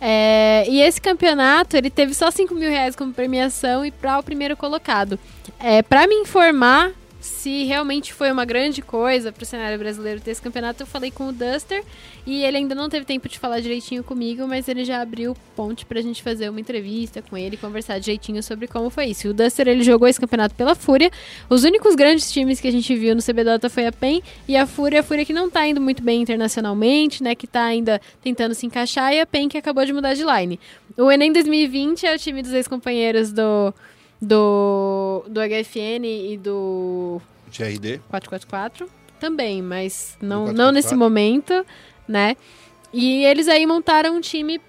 [0.00, 4.22] É, e esse campeonato, ele teve só 5 mil reais como premiação e para o
[4.22, 5.16] primeiro colocado.
[5.60, 6.90] É, para me informar
[7.22, 11.08] se realmente foi uma grande coisa para o cenário brasileiro ter esse campeonato, eu falei
[11.08, 11.84] com o Duster
[12.26, 15.86] e ele ainda não teve tempo de falar direitinho comigo, mas ele já abriu ponte
[15.86, 19.28] pra gente fazer uma entrevista com ele, conversar direitinho sobre como foi isso.
[19.28, 21.12] O Duster, ele jogou esse campeonato pela Fúria.
[21.48, 24.56] Os únicos grandes times que a gente viu no CB Dota foi a PEN e
[24.56, 28.00] a Fúria, a Fúria que não tá indo muito bem internacionalmente, né, que tá ainda
[28.20, 30.58] tentando se encaixar, e a PEN que acabou de mudar de line.
[30.96, 33.72] O Enem 2020 é o time dos ex-companheiros do
[34.22, 37.98] do, do HFN e do GRD.
[38.08, 40.96] 444 também, mas não, não nesse 444.
[40.96, 41.66] momento,
[42.06, 42.36] né?
[42.92, 44.60] E eles aí montaram um time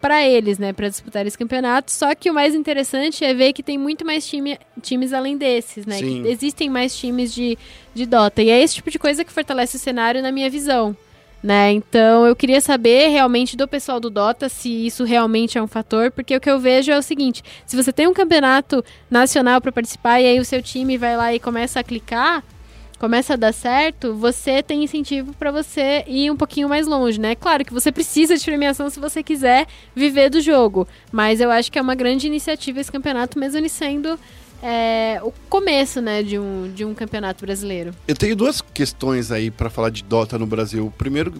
[0.00, 1.90] para eles, né, para disputar esse campeonato.
[1.90, 5.86] Só que o mais interessante é ver que tem muito mais time, times além desses,
[5.86, 5.98] né?
[6.26, 7.58] Existem mais times de,
[7.94, 8.42] de Dota.
[8.42, 10.96] E é esse tipo de coisa que fortalece o cenário na minha visão.
[11.40, 11.70] Né?
[11.70, 16.10] Então eu queria saber realmente do pessoal do Dota se isso realmente é um fator,
[16.10, 19.70] porque o que eu vejo é o seguinte: se você tem um campeonato nacional para
[19.70, 22.42] participar e aí o seu time vai lá e começa a clicar,
[22.98, 27.34] começa a dar certo, você tem incentivo para você ir um pouquinho mais longe, né?
[27.36, 31.70] Claro que você precisa de premiação se você quiser viver do jogo, mas eu acho
[31.70, 34.18] que é uma grande iniciativa esse campeonato, mesmo ele sendo
[34.62, 37.92] é, o começo, né, de um, de um campeonato brasileiro.
[38.06, 40.92] Eu tenho duas questões aí pra falar de Dota no Brasil.
[40.98, 41.34] Primeiro,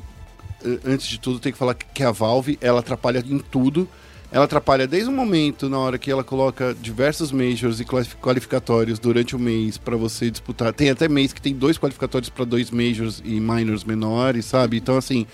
[0.65, 3.89] eh, antes de tudo, tem que falar que a Valve, ela atrapalha em tudo.
[4.31, 8.99] Ela atrapalha desde o momento, na hora que ela coloca diversos majors e quali- qualificatórios
[8.99, 10.71] durante o mês pra você disputar.
[10.75, 14.77] Tem até mês que tem dois qualificatórios pra dois majors e minors menores, sabe?
[14.77, 15.27] Então, assim,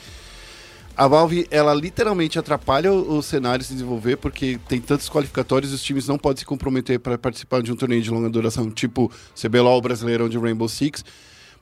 [0.96, 5.74] a Valve, ela literalmente atrapalha o, o cenário se desenvolver porque tem tantos qualificatórios e
[5.74, 9.10] os times não podem se comprometer para participar de um torneio de longa duração, tipo
[9.34, 11.04] CBLOL, Brasileirão de Rainbow Six,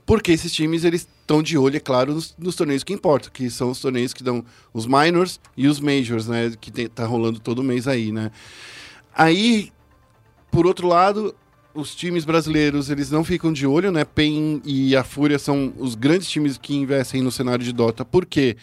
[0.05, 3.49] porque esses times eles estão de olho, é claro, nos, nos torneios que importam, que
[3.49, 7.41] são os torneios que dão os minors e os majors, né, que tem, tá rolando
[7.41, 8.31] todo mês aí, né.
[9.15, 9.73] Aí,
[10.51, 11.35] por outro lado,
[11.75, 14.05] os times brasileiros, eles não ficam de olho, né?
[14.05, 18.05] PEN e a Fúria são os grandes times que investem no cenário de Dota.
[18.05, 18.57] Por quê?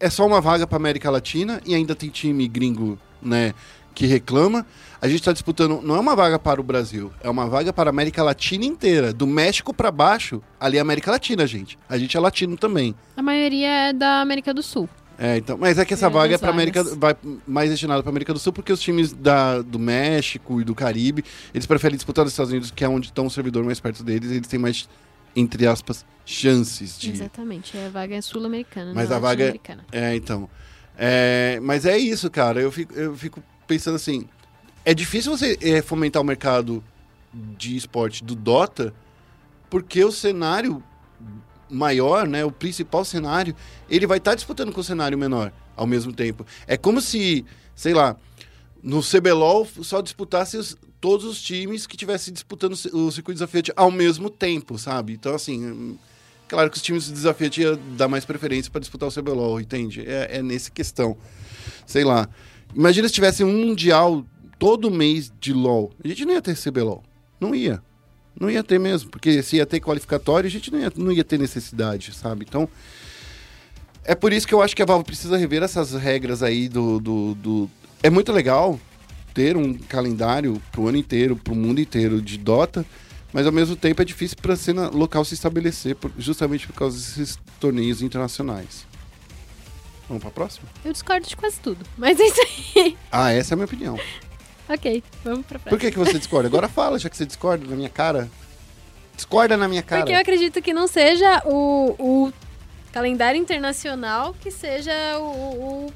[0.00, 3.52] É só uma vaga para América Latina e ainda tem time gringo, né,
[3.94, 4.66] que reclama.
[5.00, 7.90] A gente está disputando, não é uma vaga para o Brasil, é uma vaga para
[7.90, 11.78] a América Latina inteira, do México para baixo, ali é América Latina, gente.
[11.88, 12.94] A gente é latino também.
[13.16, 14.88] A maioria é da América do Sul.
[15.16, 17.14] É, então, mas é que essa É, vaga é para América, vai
[17.46, 21.24] mais destinada para América do Sul, porque os times da, do México e do Caribe,
[21.52, 24.32] eles preferem disputar nos Estados Unidos, que é onde está um servidor mais perto deles,
[24.32, 24.88] eles têm mais,
[25.34, 27.10] entre aspas, chances de.
[27.10, 29.54] Exatamente, a vaga é sul-americana, Mas a vaga
[29.92, 30.10] é-.
[30.12, 30.48] É, então.
[30.96, 32.60] É, mas é isso, cara.
[32.60, 34.28] Eu fico, eu fico pensando assim.
[34.84, 36.82] É difícil você é, fomentar o mercado
[37.32, 38.94] de esporte do Dota,
[39.68, 40.82] porque o cenário
[41.68, 43.56] maior, né, o principal cenário,
[43.88, 46.46] ele vai estar disputando com o cenário menor ao mesmo tempo.
[46.66, 47.44] É como se,
[47.74, 48.16] sei lá,
[48.82, 53.34] no CBLOL só disputasse os- todos os times que estivessem disputando o ci- o circuito
[53.36, 55.12] desafiante ao mesmo tempo, sabe?
[55.12, 55.98] Então, assim, hum,
[56.48, 60.00] claro que os times de desafiante ia dar mais preferência para disputar o CBLOL, entende?
[60.06, 61.14] É, é nessa questão.
[61.86, 62.26] Sei lá.
[62.74, 64.24] Imagina se tivesse um mundial
[64.58, 65.92] todo mês de LOL.
[66.02, 67.04] A gente não ia ter CBLOL.
[67.38, 67.82] Não ia.
[68.40, 71.22] Não ia ter mesmo, porque se ia ter qualificatório, a gente não ia, não ia
[71.22, 72.46] ter necessidade, sabe?
[72.48, 72.66] Então,
[74.04, 76.98] é por isso que eu acho que a Valve precisa rever essas regras aí do...
[76.98, 77.70] do, do...
[78.02, 78.80] É muito legal
[79.34, 82.86] ter um calendário pro ano inteiro, pro mundo inteiro de Dota,
[83.32, 86.74] mas ao mesmo tempo é difícil para a cena local se estabelecer, por- justamente por
[86.74, 88.86] causa desses torneios internacionais.
[90.08, 90.68] Vamos pra próxima?
[90.84, 92.40] Eu discordo de quase tudo, mas é isso
[92.76, 92.96] aí.
[93.10, 93.98] Ah, essa é a minha opinião.
[94.68, 95.70] ok, vamos pra próxima.
[95.70, 96.46] Por que, que você discorda?
[96.48, 98.30] Agora fala, já que você discorda na minha cara.
[99.16, 100.02] Discorda na minha cara.
[100.02, 102.32] Porque eu acredito que não seja o, o
[102.92, 105.86] calendário internacional que seja o.
[105.86, 105.92] o-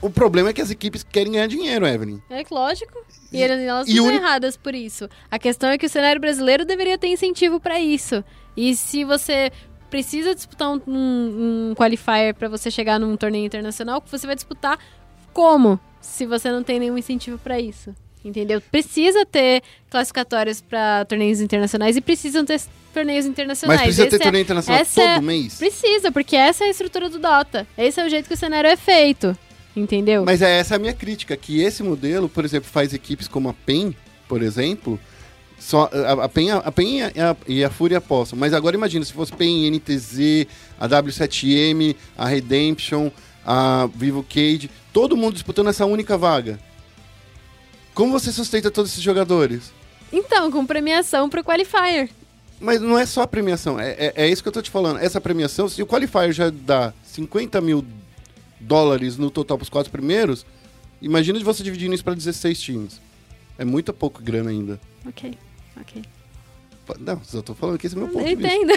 [0.00, 2.20] O problema é que as equipes querem ganhar dinheiro, Evelyn.
[2.30, 2.98] é lógico.
[3.32, 5.08] E elas elas e não o estão uni- erradas por isso.
[5.30, 8.24] A questão é que o cenário brasileiro deveria ter incentivo pra isso.
[8.56, 9.50] E se você
[9.90, 14.78] precisa disputar um, um, um qualifier pra você chegar num torneio internacional, você vai disputar
[15.32, 15.78] como?
[16.00, 17.94] Se você não tem nenhum incentivo pra isso.
[18.24, 18.60] Entendeu?
[18.60, 22.60] Precisa ter classificatórios pra torneios internacionais e precisam ter
[22.92, 23.80] torneios internacionais.
[23.80, 25.56] Mas precisa ter Esse é- torneio internacional todo é- mês.
[25.58, 27.66] Precisa, porque essa é a estrutura do Dota.
[27.76, 29.36] Esse é o jeito que o cenário é feito.
[29.78, 30.24] Entendeu?
[30.24, 33.54] Mas é essa a minha crítica, que esse modelo, por exemplo, faz equipes como a
[33.54, 33.94] PEN,
[34.26, 34.98] por exemplo,
[35.58, 38.38] só, a, a PEN, a PEN e a, e a Fúria apostam.
[38.38, 40.46] Mas agora imagina, se fosse PEN, NTZ,
[40.80, 43.10] a W7M, a Redemption,
[43.46, 46.58] a Vivo Cage, todo mundo disputando essa única vaga.
[47.94, 49.72] Como você sustenta todos esses jogadores?
[50.12, 52.08] Então, com premiação pro qualifier.
[52.60, 54.98] Mas não é só a premiação, é, é, é isso que eu tô te falando.
[54.98, 57.84] Essa premiação, se o Qualifier já dá 50 mil
[58.60, 60.44] dólares no total pros quatro primeiros,
[61.00, 63.00] imagina de você dividindo isso para 16 times.
[63.58, 64.80] É muito pouco grana ainda.
[65.06, 65.36] Ok,
[65.80, 66.02] ok.
[67.00, 68.72] Não, só tô falando que esse é o meu Eu ponto entendo.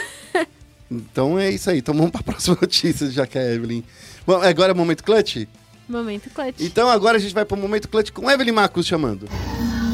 [0.90, 1.78] Então é isso aí.
[1.78, 3.84] Então vamos pra próxima notícia, já que a Evelyn.
[4.26, 5.48] Bom, agora é momento clutch?
[5.88, 6.60] Momento clutch.
[6.60, 9.26] Então agora a gente vai pro momento clutch com Evelyn Marcos chamando.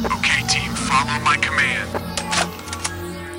[0.06, 1.68] Okay, team, follow my command.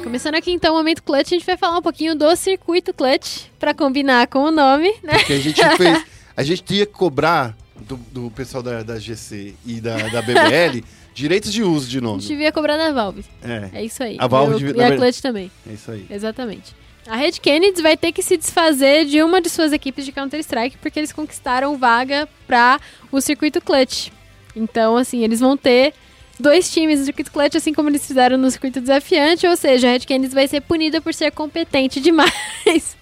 [0.02, 3.46] Começando aqui então o momento clutch, a gente vai falar um pouquinho do circuito clutch,
[3.58, 5.22] pra combinar com o nome, né?
[5.24, 6.04] Que a gente fez.
[6.38, 10.84] A gente tinha que cobrar do, do pessoal da, da GC e da, da BBL
[11.14, 12.20] direitos de uso de A nome.
[12.20, 13.24] gente devia cobrar da Valve.
[13.42, 14.16] É, É isso aí.
[14.20, 15.50] A Valve e, devia- e na a Clutch também.
[15.68, 16.06] é isso aí.
[16.08, 16.74] Exatamente.
[17.08, 20.76] A Red Kennedy vai ter que se desfazer de uma de suas equipes de Counter-Strike
[20.78, 22.78] porque eles conquistaram vaga para
[23.10, 24.10] o circuito Clutch.
[24.54, 25.94] Então, assim, eles vão ter
[26.38, 29.92] dois times no circuito Clutch, assim como eles fizeram no circuito desafiante, ou seja, a
[29.92, 32.96] Red Kennedy vai ser punida por ser competente demais.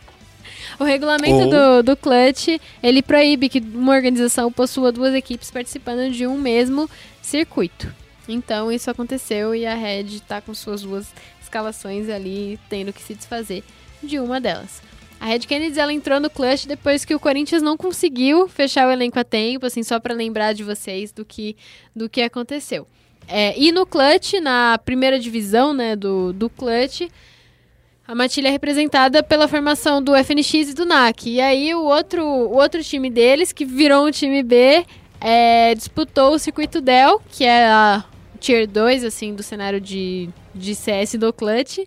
[0.79, 6.11] O regulamento Ou- do, do Clutch, ele proíbe que uma organização possua duas equipes participando
[6.11, 6.89] de um mesmo
[7.23, 7.93] circuito.
[8.29, 11.07] Então, isso aconteceu e a Red tá com suas duas
[11.43, 13.63] escalações ali, tendo que se desfazer
[14.03, 14.83] de uma delas.
[15.19, 18.91] A Red Kennedy, ela entrou no clutch depois que o Corinthians não conseguiu fechar o
[18.91, 21.57] elenco a tempo, assim, só pra lembrar de vocês do que,
[21.95, 22.87] do que aconteceu.
[23.27, 27.09] É, e no clutch, na primeira divisão, né, do, do clutch,
[28.07, 31.29] a matilha é representada pela formação do FNX e do NAC.
[31.29, 34.85] E aí o outro, o outro time deles, que virou um time B,
[35.21, 38.05] é, disputou o circuito Dell, que é a
[38.39, 41.79] Tier 2, assim, do cenário de, de CS do clutch.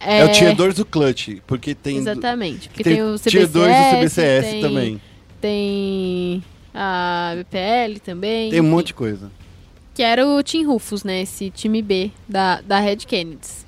[0.00, 1.96] É, o Tier 2 do Clutch, porque tem.
[1.96, 2.68] Exatamente.
[2.68, 5.00] Porque tem tem, o CBCS, Tier 2 do CBCS tem, também.
[5.40, 6.44] Tem
[6.74, 8.50] a BPL também.
[8.50, 9.30] Tem um monte de coisa.
[9.94, 11.22] Que era o Team Rufus, né?
[11.22, 13.64] Esse time B da, da Red Kennedys.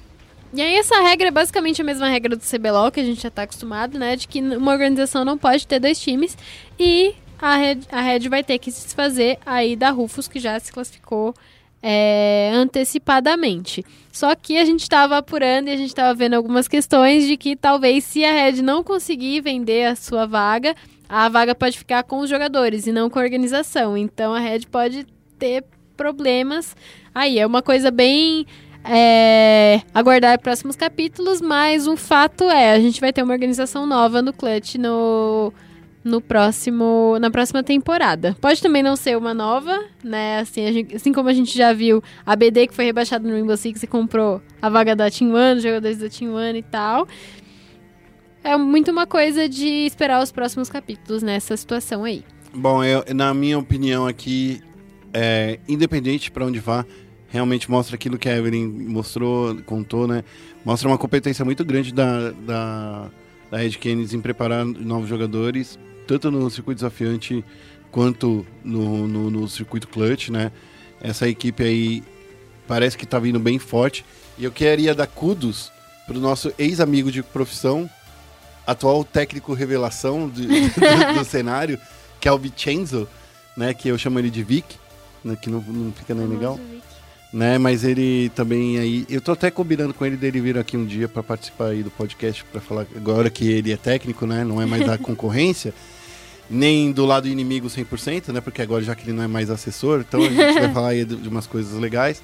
[0.52, 3.30] E aí essa regra é basicamente a mesma regra do CBLOL, que a gente já
[3.30, 4.16] tá acostumado, né?
[4.16, 6.36] De que uma organização não pode ter dois times.
[6.78, 10.58] E a Red, a Red vai ter que se desfazer aí da Rufus, que já
[10.58, 11.34] se classificou
[11.82, 13.84] é, antecipadamente.
[14.10, 17.54] Só que a gente estava apurando e a gente estava vendo algumas questões de que
[17.54, 20.74] talvez se a Red não conseguir vender a sua vaga,
[21.08, 23.96] a vaga pode ficar com os jogadores e não com a organização.
[23.96, 25.06] Então a Red pode
[25.38, 25.64] ter
[25.96, 26.74] problemas.
[27.14, 28.46] Aí é uma coisa bem
[28.88, 34.22] é, aguardar próximos capítulos, mas o fato é, a gente vai ter uma organização nova
[34.22, 35.52] no Clutch no
[36.04, 38.36] no próximo na próxima temporada.
[38.40, 40.38] Pode também não ser uma nova, né?
[40.38, 43.56] Assim, gente- assim como a gente já viu a BD que foi rebaixada no Rainbow
[43.56, 47.08] Six e comprou a vaga da Team One, jogadores da Team One e tal.
[48.44, 52.22] É muito uma coisa de esperar os próximos capítulos nessa situação aí.
[52.54, 54.60] Bom, eu- na minha opinião aqui,
[55.12, 56.84] é, independente para onde vá,
[57.28, 60.22] realmente mostra aquilo que a Evelyn mostrou, contou, né?
[60.64, 63.08] Mostra uma competência muito grande da, da,
[63.50, 67.44] da Red Kennedy em preparar novos jogadores, tanto no circuito desafiante
[67.90, 70.50] quanto no, no, no circuito clutch, né?
[71.00, 72.02] Essa equipe aí
[72.66, 74.04] parece que tá vindo bem forte.
[74.38, 75.70] E eu queria dar kudos
[76.06, 77.88] pro nosso ex-amigo de profissão,
[78.66, 81.78] atual técnico revelação do, do- do cenário,
[82.20, 83.08] que é o Vincenzo,
[83.56, 83.72] né?
[83.74, 84.76] Que eu chamo ele de Vic,
[85.24, 86.58] né, que não, não fica nem legal.
[87.36, 89.04] Né, mas ele também aí.
[89.10, 91.90] Eu tô até combinando com ele dele vir aqui um dia para participar aí do
[91.90, 94.42] podcast para falar agora que ele é técnico, né?
[94.42, 95.74] Não é mais da concorrência,
[96.48, 98.40] nem do lado inimigo 100%, né?
[98.40, 101.04] Porque agora já que ele não é mais assessor, então a gente vai falar aí
[101.04, 102.22] de, umas coisas legais.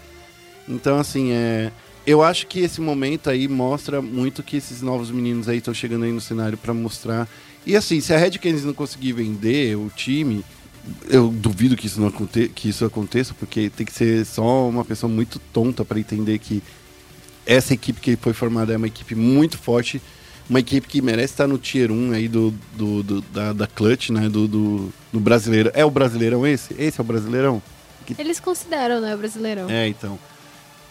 [0.66, 1.70] Então assim, é
[2.06, 6.06] eu acho que esse momento aí mostra muito que esses novos meninos aí estão chegando
[6.06, 7.28] aí no cenário para mostrar.
[7.66, 10.42] E assim, se a Red Canids não conseguir vender o time,
[11.08, 14.84] eu duvido que isso não aconte que isso aconteça, porque tem que ser só uma
[14.84, 16.62] pessoa muito tonta para entender que
[17.46, 20.00] essa equipe que foi formada é uma equipe muito forte,
[20.50, 24.10] uma equipe que merece estar no tier 1 aí do, do, do- da, da Clutch,
[24.10, 24.28] né?
[24.28, 25.70] Do, do, do brasileiro.
[25.74, 26.74] É o brasileirão esse?
[26.78, 27.62] Esse é o brasileirão?
[28.18, 29.70] Eles consideram, né, o Brasileirão.
[29.70, 30.18] É, então.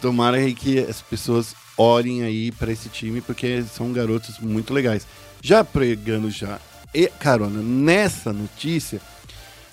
[0.00, 5.06] Tomara aí que as pessoas olhem aí para esse time, porque são garotos muito legais.
[5.42, 6.58] Já pregando já
[6.94, 9.00] e carona nessa notícia,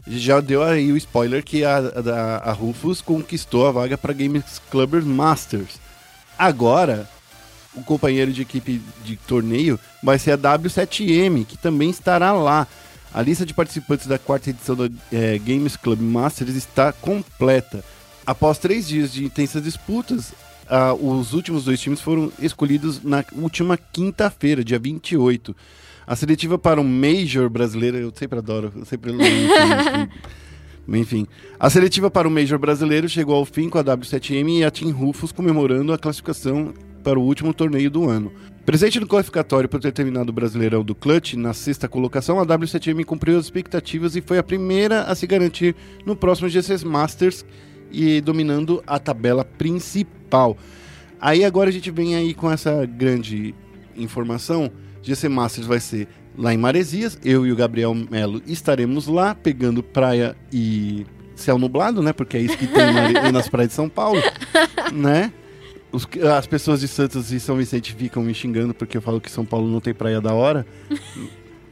[0.09, 4.59] já deu aí o spoiler que a, a, a Rufus conquistou a vaga para Games
[4.71, 5.79] Clubbers Masters.
[6.37, 7.07] Agora,
[7.75, 12.67] o companheiro de equipe de torneio vai ser a W7M, que também estará lá.
[13.13, 17.83] A lista de participantes da quarta edição do eh, Games Club Masters está completa.
[18.25, 20.33] Após três dias de intensas disputas,
[20.67, 25.55] ah, os últimos dois times foram escolhidos na última quinta-feira, dia 28.
[26.09, 30.09] A seletiva para o Major brasileiro, eu sempre adoro, eu sempre lembro.
[30.89, 31.27] Enfim,
[31.59, 34.89] a seletiva para o Major brasileiro chegou ao fim com a W7M e a Team
[34.89, 38.33] Rufus comemorando a classificação para o último torneio do ano.
[38.65, 43.05] Presente no qualificatório por ter terminado o Brasileirão do Clutch na sexta colocação, a W7M
[43.05, 45.75] cumpriu as expectativas e foi a primeira a se garantir
[46.07, 47.45] no próximo GCS Masters
[47.91, 50.57] e dominando a tabela principal.
[51.21, 53.53] Aí agora a gente vem aí com essa grande
[53.95, 54.71] informação.
[55.01, 57.17] GC Masters vai ser lá em Maresias.
[57.23, 62.11] Eu e o Gabriel Melo estaremos lá pegando praia e céu nublado, né?
[62.13, 64.21] Porque é isso que tem nas praias de São Paulo,
[64.93, 65.31] né?
[65.91, 69.31] Os- as pessoas de Santos e São Vicente ficam me xingando porque eu falo que
[69.31, 70.65] São Paulo não tem praia da hora.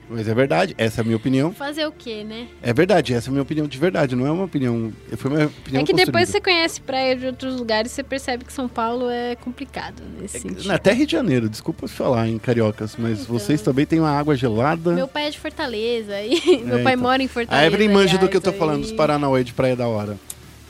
[0.09, 1.51] Mas é verdade, essa é a minha opinião.
[1.53, 2.47] Fazer o quê, né?
[2.61, 4.93] É verdade, essa é a minha opinião de verdade, não é uma opinião.
[5.17, 6.31] Foi uma opinião é que depois construída.
[6.31, 10.71] você conhece praia de outros lugares, você percebe que São Paulo é complicado nesse sentido.
[10.71, 13.37] Até Rio de Janeiro, desculpa falar em cariocas, mas Então.
[13.37, 14.93] vocês também têm uma água gelada.
[14.93, 17.03] Meu pai é de Fortaleza e meu pai então.
[17.03, 17.67] mora em A Fortaleza.
[17.67, 20.17] Evelyn manja do que eu tô aí falando, dos Paranauê de Praia da Hora.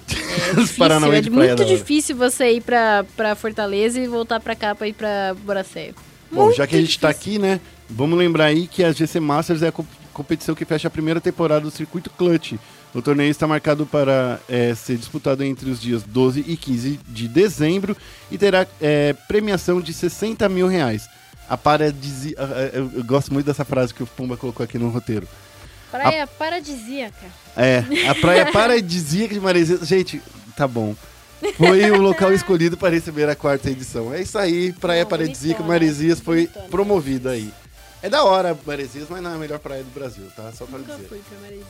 [0.10, 4.56] É difícil, é de Praia muito difícil você ir pra, pra Fortaleza e voltar pra
[4.56, 5.94] cá pra ir pra Boracé.
[6.32, 7.32] Bom, Muito já que a gente tá difícil.
[7.36, 10.88] aqui, né, vamos lembrar aí que a GC Masters é a co- competição que fecha
[10.88, 12.54] a primeira temporada do Circuito Clutch.
[12.94, 17.28] O torneio está marcado para é, ser disputado entre os dias 12 e 15 de
[17.28, 17.96] dezembro
[18.32, 21.08] e terá é, premiação de 60 mil reais.
[21.50, 22.36] A paradisi...
[22.38, 25.28] a- a- Eu, gosto muito dessa frase que o Pumba colocou aqui no roteiro.
[25.92, 27.26] Praia paradisíaca.
[27.56, 29.88] É, a praia paradisíaca de Maresias.
[29.88, 30.22] Gente,
[30.56, 30.96] tá bom.
[31.56, 34.12] Foi o local escolhido para receber a quarta edição.
[34.14, 37.54] É isso aí, Praia Não, Paradisíaca, bonitona, Maresias foi promovida aí.
[38.02, 40.52] É da hora Maresias, mas não é a melhor praia do Brasil, tá?
[40.52, 41.08] Só pra Nunca dizer.
[41.08, 41.68] fui pra Maresias.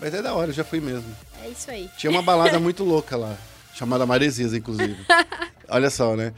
[0.00, 1.14] Mas é da hora, eu já fui mesmo.
[1.42, 1.88] É isso aí.
[1.96, 3.36] Tinha uma balada muito louca lá,
[3.74, 4.96] chamada Maresias, inclusive.
[5.68, 6.32] Olha só, né?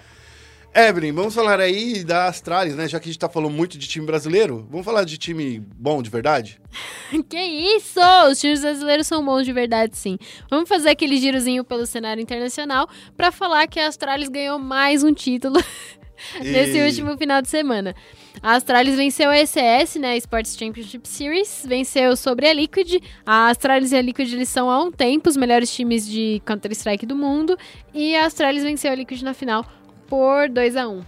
[0.72, 2.86] Evelyn, vamos falar aí da Astralis, né?
[2.86, 6.00] Já que a gente tá falando muito de time brasileiro, vamos falar de time bom
[6.02, 6.60] de verdade?
[7.28, 7.98] Que isso!
[8.30, 10.16] Os times brasileiros são bons de verdade, sim.
[10.48, 15.12] Vamos fazer aquele girozinho pelo cenário internacional pra falar que a Astralis ganhou mais um
[15.12, 15.60] título
[16.40, 17.94] nesse E- último final de semana.
[18.42, 23.02] A Astralis venceu a ECS, né, Sports Championship Series, venceu sobre a Liquid.
[23.26, 27.04] A Astralis e a Liquid eles são há um tempo os melhores times de Counter-Strike
[27.06, 27.58] do mundo
[27.92, 29.64] e a Astralis venceu a Liquid na final
[30.08, 31.02] por 2 a 1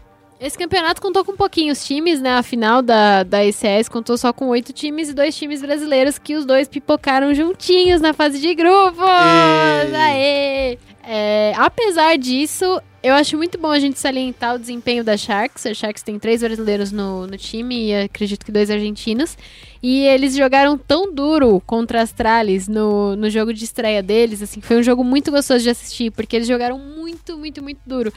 [0.44, 2.34] esse campeonato contou com pouquinhos times, né?
[2.34, 6.34] A final da, da ECS contou só com oito times e dois times brasileiros que
[6.34, 8.98] os dois pipocaram juntinhos na fase de grupos.
[8.98, 9.94] Ei.
[9.94, 10.78] Aê!
[11.04, 15.66] É, apesar disso, eu acho muito bom a gente salientar o desempenho da Sharks.
[15.66, 19.36] A Sharks tem três brasileiros no, no time e acredito que dois argentinos.
[19.82, 24.40] E eles jogaram tão duro contra a Astralis no, no jogo de estreia deles.
[24.40, 28.12] Assim, foi um jogo muito gostoso de assistir, porque eles jogaram muito, muito, muito duro.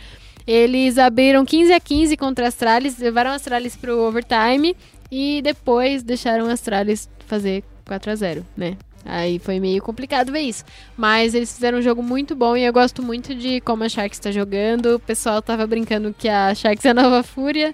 [0.46, 4.78] Eles abriram 15 a 15 contra a Astralis, levaram a Astralis pro overtime
[5.12, 8.78] e depois deixaram a Astralis fazer 4 a 0 né?
[9.06, 10.66] Aí foi meio complicado ver isso.
[10.98, 14.18] Mas eles fizeram um jogo muito bom e eu gosto muito de como a Sharks
[14.18, 14.96] está jogando.
[14.96, 17.74] O pessoal tava brincando que a Sharks é a nova Fúria,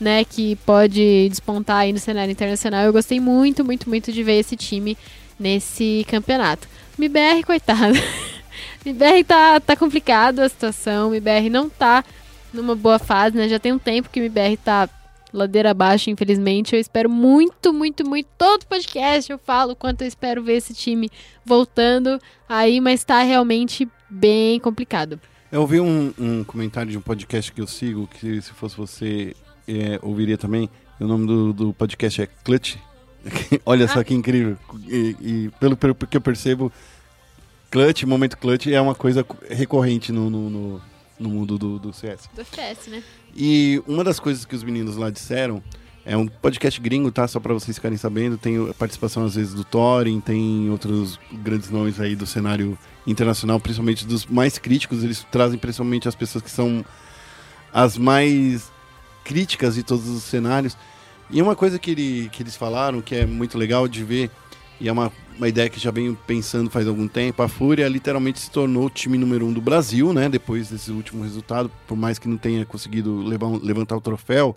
[0.00, 0.24] né?
[0.24, 2.84] Que pode despontar aí no cenário internacional.
[2.84, 4.96] Eu gostei muito, muito, muito de ver esse time
[5.38, 6.68] nesse campeonato.
[6.96, 7.98] MBR, coitado.
[8.86, 11.12] MBR tá, tá complicado a situação.
[11.12, 12.04] MBR não tá
[12.52, 13.48] numa boa fase, né?
[13.48, 14.88] Já tem um tempo que MBR tá
[15.32, 16.74] ladeira abaixo, infelizmente.
[16.74, 18.28] Eu espero muito, muito, muito.
[18.36, 21.10] Todo podcast eu falo o quanto eu espero ver esse time
[21.44, 22.18] voltando
[22.48, 25.20] aí, mas tá realmente bem complicado.
[25.50, 29.34] Eu ouvi um, um comentário de um podcast que eu sigo, que se fosse você,
[29.66, 30.68] é, ouviria também.
[31.00, 32.76] O nome do, do podcast é Clutch.
[33.64, 34.56] Olha só que incrível.
[34.86, 36.72] E, e pelo, pelo que eu percebo,
[37.70, 40.82] Clutch, momento Clutch, é uma coisa recorrente no, no, no,
[41.18, 42.28] no mundo do, do CS.
[42.34, 43.02] Do FPS, né?
[43.36, 45.62] E uma das coisas que os meninos lá disseram
[46.04, 47.28] é um podcast gringo, tá?
[47.28, 48.38] Só pra vocês ficarem sabendo.
[48.38, 53.60] Tem a participação, às vezes, do Thorin, tem outros grandes nomes aí do cenário internacional,
[53.60, 55.04] principalmente dos mais críticos.
[55.04, 56.82] Eles trazem principalmente as pessoas que são
[57.72, 58.72] as mais
[59.22, 60.76] críticas de todos os cenários.
[61.30, 64.30] E uma coisa que, ele, que eles falaram, que é muito legal de ver,
[64.80, 68.40] e é uma, uma ideia que já venho pensando faz algum tempo, a Fúria literalmente
[68.40, 70.28] se tornou o time número um do Brasil, né?
[70.28, 73.22] Depois desse último resultado, por mais que não tenha conseguido
[73.62, 74.56] levantar o troféu,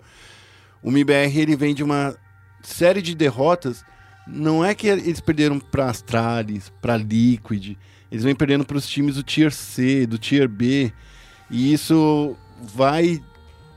[0.82, 2.16] o MIBR ele vem de uma
[2.62, 3.84] série de derrotas.
[4.26, 7.76] Não é que eles perderam para Astralis, para Liquid,
[8.10, 10.92] eles vêm perdendo para os times do Tier C, do Tier B,
[11.48, 13.22] e isso vai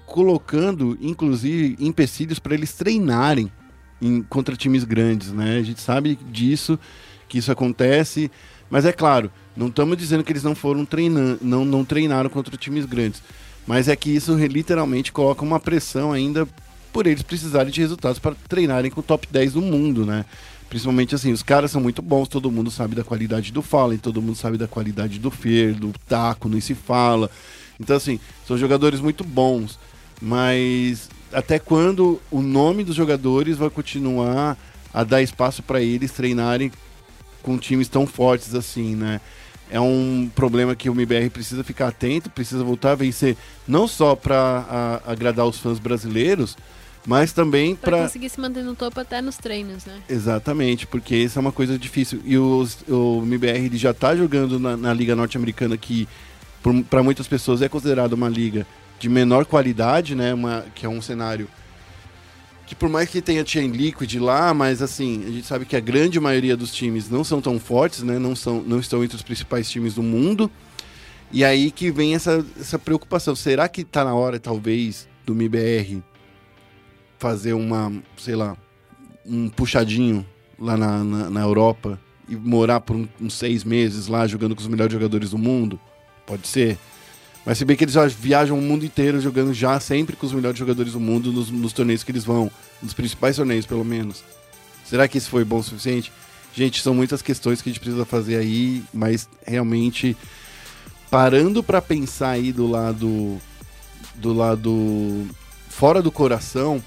[0.07, 3.51] colocando, inclusive, empecilhos para eles treinarem
[4.05, 5.57] em- contra times grandes, né?
[5.57, 6.79] A gente sabe disso,
[7.27, 8.31] que isso acontece,
[8.69, 12.55] mas é claro, não estamos dizendo que eles não foram treinando, não, não treinaram contra
[12.57, 13.21] times grandes,
[13.65, 16.47] mas é que isso literalmente coloca uma pressão ainda
[16.93, 20.23] por eles precisarem de resultados para treinarem com o top 10 do mundo, né?
[20.69, 24.21] Principalmente assim, os caras são muito bons, todo mundo sabe da qualidade do Fallen, todo
[24.21, 27.29] mundo sabe da qualidade do Fer, do Taco, nem se fala.
[27.79, 29.77] Então, assim, são jogadores muito bons,
[30.21, 34.57] mas até quando o nome dos jogadores vai continuar
[34.93, 36.71] a dar espaço para eles treinarem
[37.43, 39.19] com times tão fortes assim, né?
[39.69, 43.35] É um problema que o MBR precisa ficar atento, precisa voltar a vencer,
[43.67, 46.55] não só para agradar os fãs brasileiros,
[47.05, 49.99] mas também para conseguir se manter no topo até nos treinos, né?
[50.09, 52.21] Exatamente, porque isso é uma coisa difícil.
[52.25, 56.07] E os- o MBR ele já está jogando na, na Liga Norte-Americana, que
[56.89, 58.65] para muitas pessoas é considerada uma liga
[58.99, 60.33] de menor qualidade, né?
[60.33, 61.47] Uma, que é um cenário
[62.65, 65.79] que por mais que tenha Chain Liquid lá, mas assim, a gente sabe que a
[65.79, 68.17] grande maioria dos times não são tão fortes, né?
[68.17, 70.49] Não, são, não estão entre os principais times do mundo.
[71.31, 73.35] E aí que vem essa, essa preocupação.
[73.35, 76.01] Será que tá na hora, talvez, do MIBR
[77.19, 78.57] fazer uma, sei lá,
[79.25, 80.25] um puxadinho
[80.57, 84.61] lá na, na, na Europa e morar por um- uns seis meses lá jogando com
[84.61, 85.79] os melhores jogadores do mundo?
[86.25, 86.79] Pode ser.
[87.45, 90.57] Mas se bem que eles viajam o mundo inteiro jogando já sempre com os melhores
[90.57, 92.49] jogadores do mundo nos, nos torneios que eles vão.
[92.81, 94.23] Nos principais torneios, pelo menos.
[94.83, 96.11] Será que isso foi bom o suficiente?
[96.53, 100.17] Gente, são muitas questões que a gente precisa fazer aí, mas realmente
[101.11, 103.39] parando pra pensar aí do lado
[104.15, 105.27] do lado
[105.69, 106.81] fora do coração,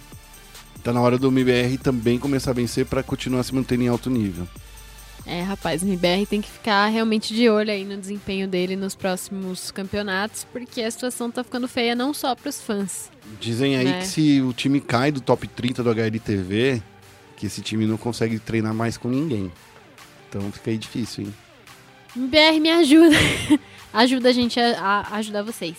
[0.83, 4.09] tá na hora do MBR também começar a vencer pra continuar se mantendo em alto
[4.09, 4.49] nível.
[5.31, 8.95] É, rapaz, o MBR tem que ficar realmente de olho aí no desempenho dele nos
[8.95, 13.11] próximos campeonatos, porque a situação tá ficando feia não só pros fãs.
[13.39, 13.99] Dizem aí Né?
[14.01, 16.83] que se o time cai do top 30 do HLTV,
[17.37, 19.53] que esse time não consegue treinar mais com ninguém.
[20.31, 21.35] Então fica aí difícil, hein?
[22.17, 23.17] MBR me ajuda.
[23.93, 25.77] ajuda a gente a, a ajudar vocês.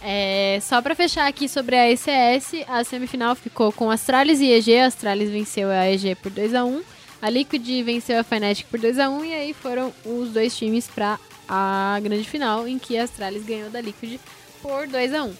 [0.00, 4.78] É, só pra fechar aqui sobre a ECS, a semifinal ficou com Astralis e EG.
[4.78, 6.82] A Astralis venceu a EG por 2 a 1
[7.20, 10.86] A Liquid venceu a Fnatic por 2 a 1 E aí foram os dois times
[10.86, 14.18] pra a grande final, em que a Astralis ganhou da Liquid
[14.60, 15.34] por 2 a 1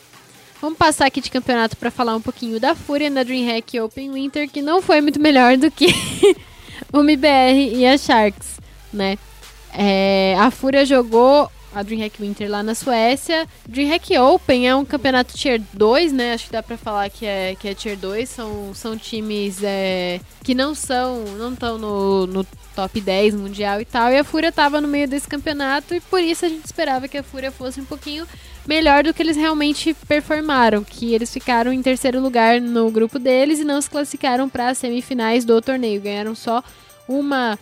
[0.61, 4.49] Vamos passar aqui de campeonato pra falar um pouquinho da Fúria na DreamHack Open Winter,
[4.49, 5.87] que não foi muito melhor do que
[6.93, 8.59] o MBR e a Sharks,
[8.91, 9.19] né?
[9.75, 13.47] É, a Fúria jogou a DreamHack Winter lá na Suécia.
[13.69, 16.33] DreamHack Open é um campeonato Tier 2, né?
[16.33, 18.27] Acho que dá pra falar que é, que é Tier 2.
[18.27, 23.85] São, são times é, que não são, não estão no, no top 10 mundial e
[23.85, 24.11] tal.
[24.11, 27.19] E a Fúria tava no meio desse campeonato e por isso a gente esperava que
[27.19, 28.27] a Fúria fosse um pouquinho
[28.67, 33.61] melhor do que eles realmente performaram, que eles ficaram em terceiro lugar no grupo deles
[33.61, 36.01] e não se classificaram para as semifinais do torneio.
[36.01, 36.65] Ganharam só
[37.07, 37.59] uma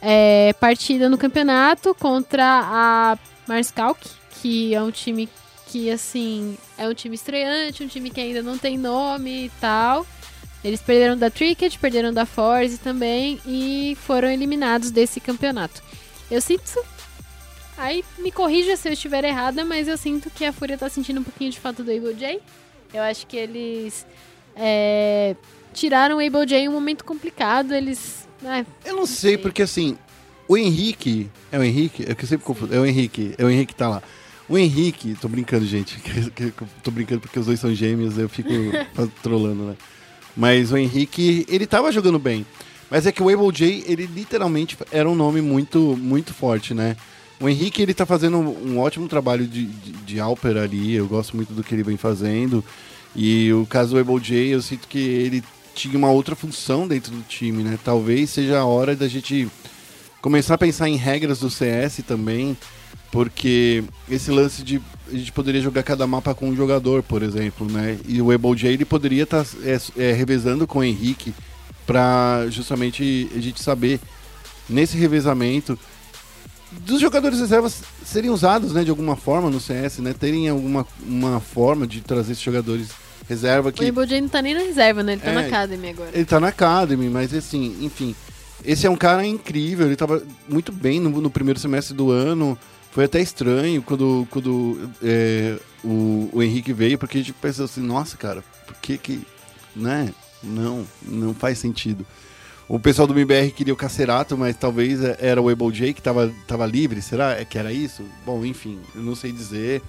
[0.00, 4.08] é, partida no campeonato contra a Marskalk,
[4.40, 5.28] que é um time
[5.66, 10.06] que, assim, é um time estreante, um time que ainda não tem nome e tal.
[10.64, 15.82] Eles perderam da Tricket, perderam da Force também e foram eliminados desse campeonato.
[16.30, 16.84] Eu sinto.
[17.76, 21.20] Aí me corrija se eu estiver errada, mas eu sinto que a Fúria tá sentindo
[21.20, 22.40] um pouquinho de falta do Able J.
[22.92, 24.04] Eu acho que eles
[24.56, 25.36] é,
[25.72, 27.72] tiraram o Able J em um momento complicado.
[27.72, 28.27] Eles.
[28.44, 29.96] Ah, Eu não sei, porque assim,
[30.48, 31.30] o Henrique.
[31.52, 32.04] É o Henrique?
[32.08, 32.74] É que eu sempre confundo.
[32.74, 33.34] É o Henrique.
[33.36, 34.02] É o Henrique que tá lá.
[34.48, 36.00] O Henrique, tô brincando, gente.
[36.82, 38.48] tô brincando porque os dois são gêmeos, eu fico
[39.22, 39.76] trolando, né?
[40.34, 42.46] Mas o Henrique, ele tava jogando bem.
[42.90, 46.96] Mas é que o Able J, ele literalmente era um nome muito, muito forte, né?
[47.38, 50.94] O Henrique, ele tá fazendo um ótimo trabalho de, de, de Alper ali.
[50.94, 52.64] Eu gosto muito do que ele vem fazendo.
[53.14, 55.44] E o caso do Able J, eu sinto que ele
[55.78, 57.78] tinha uma outra função dentro do time, né?
[57.84, 59.48] Talvez seja a hora da gente
[60.20, 62.56] começar a pensar em regras do CS também,
[63.12, 67.70] porque esse lance de a gente poderia jogar cada mapa com um jogador, por exemplo,
[67.70, 67.96] né?
[68.06, 69.46] E o Able ele poderia estar
[69.96, 71.32] revezando com o Henrique
[71.86, 74.00] para justamente a gente saber
[74.68, 75.78] nesse revezamento
[76.70, 80.12] dos jogadores reservas serem usados, né, de alguma forma no CS, né?
[80.12, 82.88] Terem alguma uma forma de trazer esses jogadores
[83.28, 85.12] reserva O que Able J não tá nem na reserva, né?
[85.12, 85.34] Ele tá É.
[85.34, 86.10] na Academy agora.
[86.14, 88.14] ele tá na Academy, mas assim, enfim.
[88.64, 92.58] Esse é um cara incrível, ele tava muito bem no, no primeiro semestre do ano.
[92.90, 97.82] Foi até estranho quando, quando é, o, o Henrique veio, porque a gente pensou assim,
[97.82, 99.20] nossa, cara, por que que.
[99.76, 100.12] Né?
[100.42, 102.04] Não, não faz sentido.
[102.68, 106.02] O pessoal do MBR queria o Cacerato, mas talvez é, era o Able J que
[106.02, 108.02] tava, tava livre, será É que era isso?
[108.26, 109.80] Bom, enfim, eu não sei dizer.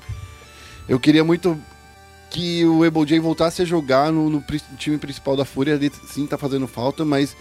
[0.88, 1.60] Eu queria muito
[2.30, 4.44] que o Able J voltasse a jogar no, no
[4.78, 7.36] time principal da Fúria, ele sim tá fazendo falta, mas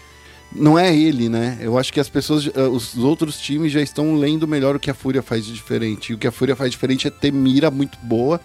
[0.51, 1.59] não é ele, né?
[1.61, 4.89] Eu acho que as pessoas, eh, os outros times já estão lendo melhor o que
[4.89, 6.11] a Fúria faz de diferente.
[6.11, 8.41] E o que a Fúria faz diferente é ter mira muito boa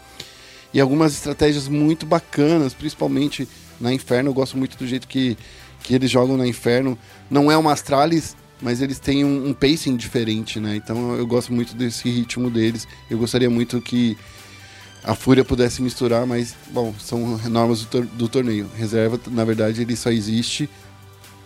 [0.73, 3.49] e algumas estratégias muito bacanas, principalmente
[3.81, 4.31] na Inferno.
[4.31, 5.39] Eu gosto muito do jeito que,
[5.83, 6.99] que eles jogam na Inferno.
[7.31, 10.77] Não é uma Astralis, mas eles têm um, um pacing diferente, né?
[10.77, 12.87] Então eu gosto muito desse ritmo deles.
[13.09, 14.19] Eu gostaria muito que
[15.05, 18.69] a Fúria pudesse misturar, mas, bom, são normas do, tor- do torneio.
[18.77, 20.69] Reserva, na verdade, ele só existe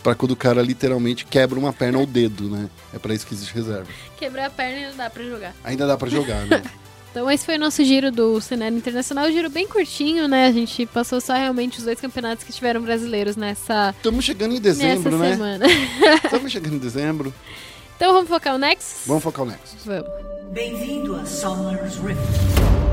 [0.03, 2.71] para quando o cara literalmente quebra uma perna ou dedo, né?
[2.95, 3.89] É para isso que existe reserva.
[4.17, 5.55] Quebrar a perna e não dá pra jogar.
[5.65, 6.63] Ainda dá para jogar, né?
[7.11, 9.27] Então esse foi o nosso giro do cenário internacional.
[9.27, 10.47] Um giro bem curtinho, né?
[10.47, 14.61] A gente passou só realmente os dois campeonatos que tiveram brasileiros nessa, Estamos chegando em
[14.61, 15.33] nessa dezembro, né?
[15.33, 15.65] semana.
[16.23, 17.35] Estamos chegando em dezembro.
[17.97, 19.01] Então vamos focar o Nexus?
[19.07, 19.85] Vamos focar o Nexus.
[19.87, 20.07] Vamos.
[20.53, 22.88] Bem-vindo a Summer's Rift.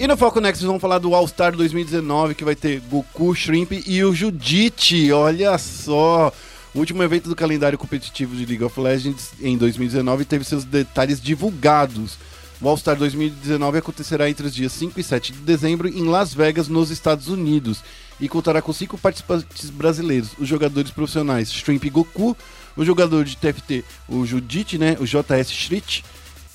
[0.00, 3.72] E no Foco Next vamos falar do All Star 2019, que vai ter Goku, Shrimp
[3.86, 5.12] e o Judite.
[5.12, 6.32] Olha só!
[6.74, 11.20] O último evento do calendário competitivo de League of Legends em 2019 teve seus detalhes
[11.20, 12.16] divulgados.
[12.62, 16.32] O All Star 2019 acontecerá entre os dias 5 e 7 de dezembro em Las
[16.32, 17.84] Vegas, nos Estados Unidos,
[18.18, 22.34] e contará com cinco participantes brasileiros: os jogadores profissionais Shrimp Goku,
[22.74, 26.02] o jogador de TFT, o Judite, né, o JS Shrit,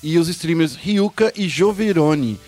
[0.02, 2.40] e os streamers Ryuka e Joveroni.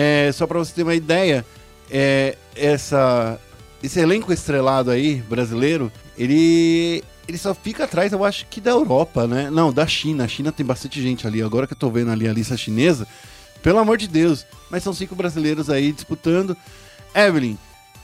[0.00, 1.44] É, só pra você ter uma ideia,
[1.90, 3.36] é, essa,
[3.82, 9.26] esse elenco estrelado aí, brasileiro, ele, ele só fica atrás, eu acho que da Europa,
[9.26, 9.50] né?
[9.50, 10.22] Não, da China.
[10.22, 11.42] A China tem bastante gente ali.
[11.42, 13.08] Agora que eu tô vendo ali a lista chinesa,
[13.60, 14.46] pelo amor de Deus.
[14.70, 16.56] Mas são cinco brasileiros aí disputando.
[17.12, 17.58] Evelyn,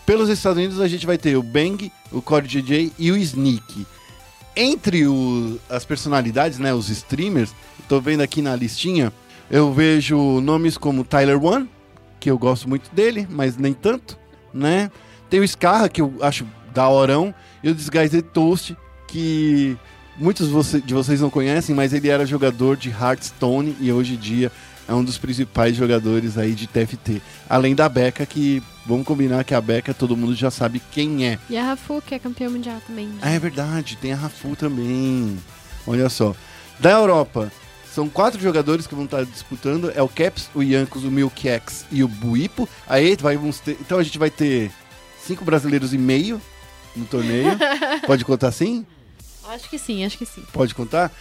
[0.04, 3.86] pelos Estados Unidos a gente vai ter o Bang, o Core DJ e o Sneak.
[4.56, 7.54] Entre o- as personalidades, né, os streamers,
[7.88, 9.12] tô vendo aqui na listinha,
[9.48, 11.68] eu vejo nomes como Tyler One,
[12.24, 14.18] que eu gosto muito dele, mas nem tanto,
[14.52, 14.90] né?
[15.28, 18.74] Tem o Scarra, que eu acho da horão, e o Disguised Toast,
[19.06, 19.76] que
[20.16, 20.48] muitos
[20.82, 24.50] de vocês não conhecem, mas ele era jogador de Hearthstone e hoje em dia
[24.88, 27.20] é um dos principais jogadores aí de TFT.
[27.46, 31.38] Além da Becca, que vamos combinar que a Becca todo mundo já sabe quem é.
[31.50, 33.10] E a Rafu, que é campeã mundial também.
[33.20, 35.36] Ah, é verdade, tem a Rafu também.
[35.86, 36.34] Olha só.
[36.80, 37.52] Da Europa,
[37.94, 39.92] são quatro jogadores que vão estar disputando.
[39.94, 42.68] É o Caps, o Yankos, o Milk X e o Buipo.
[42.86, 44.70] Aí vai, vamos ter, então a gente vai ter
[45.24, 46.40] cinco brasileiros e meio
[46.96, 47.56] no torneio.
[48.06, 48.84] Pode contar assim?
[49.48, 50.42] Acho que sim, acho que sim.
[50.52, 51.12] Pode contar?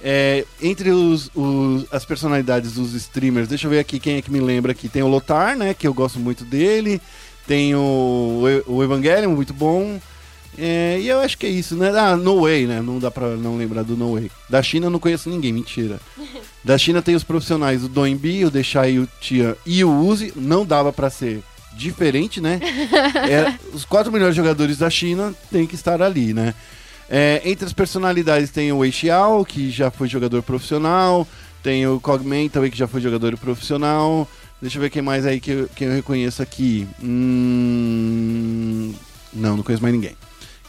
[0.00, 4.30] É, entre os, os- as personalidades dos streamers, deixa eu ver aqui quem é que
[4.32, 4.88] me lembra aqui.
[4.88, 5.74] Tem o Lotar, né?
[5.74, 7.00] Que eu gosto muito dele.
[7.46, 10.00] Tem o, o Evangelion, muito bom.
[10.58, 11.90] É, e eu acho que é isso, né?
[11.98, 12.82] Ah, No Way, né?
[12.82, 14.30] Não dá pra não lembrar do No Way.
[14.48, 15.98] Da China eu não conheço ninguém, mentira.
[16.64, 20.32] Da China tem os profissionais, o Doinbi, o Deixai, o Tia e o Uzi.
[20.36, 21.42] Não dava pra ser
[21.72, 22.60] diferente, né?
[23.28, 26.54] É, os quatro melhores jogadores da China têm que estar ali, né?
[27.10, 31.26] É, entre as personalidades tem o Wei Xiao, que já foi jogador profissional.
[31.62, 34.28] Tem o Cogman também, que já foi jogador profissional.
[34.60, 36.86] Deixa eu ver quem mais aí que eu, quem eu reconheço aqui.
[37.02, 38.94] Hum,
[39.32, 40.16] não, não conheço mais ninguém.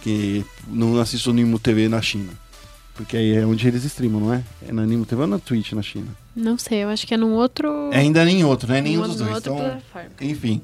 [0.03, 2.29] Que não assisto o Nimo TV na China.
[2.93, 4.43] Porque aí é onde eles streamam, não é?
[4.67, 6.07] É na Nimo TV ou na Twitch na China?
[6.35, 7.89] Não sei, eu acho que é num outro.
[7.91, 8.81] É ainda nem outro, né?
[8.81, 9.37] Nenhum num- dos dois.
[9.37, 10.09] Então, plataforma.
[10.21, 10.61] enfim.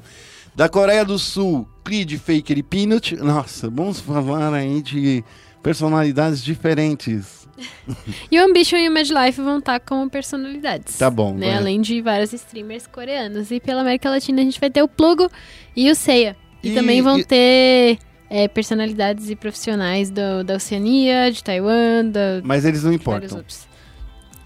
[0.56, 3.16] Da Coreia do Sul, Creed, Faker e Peanut.
[3.16, 5.24] Nossa, vamos falar aí de
[5.64, 7.40] personalidades diferentes.
[8.32, 10.98] E o Ambition e o Mad Life vão estar como personalidades.
[10.98, 11.48] Tá bom, Né?
[11.50, 11.58] vai.
[11.58, 13.52] Além de vários streamers coreanos.
[13.52, 15.30] E pela América Latina a gente vai ter o Plugo
[15.76, 16.38] e o Seiya.
[16.64, 17.98] E, E- também vão e- ter
[18.30, 23.44] é, personalidades e profissionais do- da Oceania, de Taiwan, da, Mas eles não importam.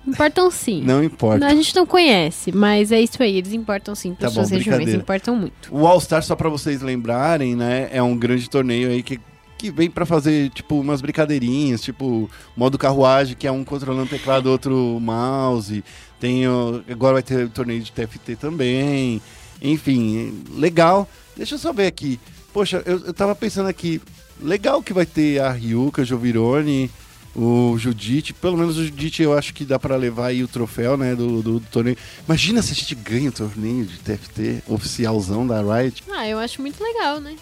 [0.06, 0.82] Importam sim.
[0.84, 1.46] Não importa.
[1.46, 3.38] A gente não conhece, mas é isso aí.
[3.38, 4.14] Eles importam sim.
[4.14, 5.70] Para Tá suas bom, regiões, importam muito.
[5.74, 7.90] O All Star, só pra vocês lembrarem, né?
[7.92, 9.18] É um grande torneio aí que,
[9.58, 14.10] que vem pra fazer, tipo, umas brincadeirinhas, tipo, modo carruagem, que é um controlando o
[14.10, 15.82] teclado, outro mouse.
[16.20, 19.22] Tem o- agora vai ter torneio de TFT também.
[19.62, 21.08] Enfim, legal.
[21.38, 22.20] Deixa eu só ver aqui.
[22.54, 24.02] Poxa, eu, eu tava pensando aqui.
[24.40, 26.90] Legal que vai ter a Ryuka, Jovirone,
[27.36, 28.34] o Judite.
[28.34, 31.42] Pelo menos o Judite eu acho que dá pra levar aí o troféu, né, do,
[31.42, 31.98] do, do torneio.
[32.28, 36.04] Imagina se a gente ganha o torneio de TFT oficialzão da Riot.
[36.12, 37.36] Ah, eu acho muito legal, né?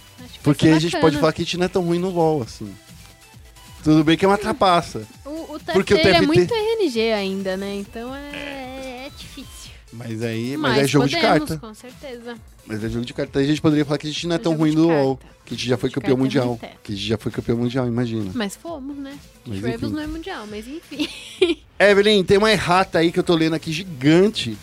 [0.43, 2.73] Porque a gente pode falar que a gente não é tão ruim no LoL, assim.
[3.83, 5.07] Tudo bem que é uma trapaça.
[5.25, 7.75] O, o TFT, Porque o ele é TFT muito RNG ainda, né?
[7.75, 9.71] Então é, é difícil.
[9.91, 11.57] Mas aí mas é jogo podemos, de carta.
[11.57, 12.35] com certeza.
[12.65, 13.39] Mas é jogo de carta.
[13.39, 14.87] Aí a gente poderia falar que a gente não é É tão ruim carta.
[14.87, 15.19] LoL.
[15.45, 16.57] Que a gente já foi campeão é mundial.
[16.61, 16.77] teto.
[16.83, 18.31] Que a gente já foi campeão mundial, imagina.
[18.33, 19.17] Mas fomos, né?
[19.45, 19.87] Mas enfim.
[19.87, 21.07] não é mundial, mas enfim.
[21.79, 24.57] Evelyn, tem uma errata aí que eu tô lendo aqui gigante.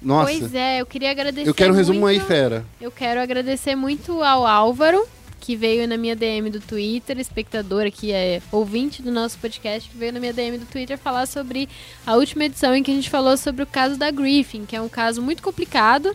[0.00, 0.30] Nossa.
[0.30, 2.64] Pois é, eu queria agradecer eu quero um resumo aí, muito- fera.
[2.80, 5.04] Eu quero agradecer muito ao Álvaro,
[5.40, 9.96] que veio na minha DM do Twitter, espectador aqui, é ouvinte do nosso podcast, que
[9.96, 11.68] veio na minha DM do Twitter falar sobre
[12.06, 14.80] a última edição em que a gente falou sobre o caso da Griffin, que é
[14.80, 16.14] um caso muito complicado,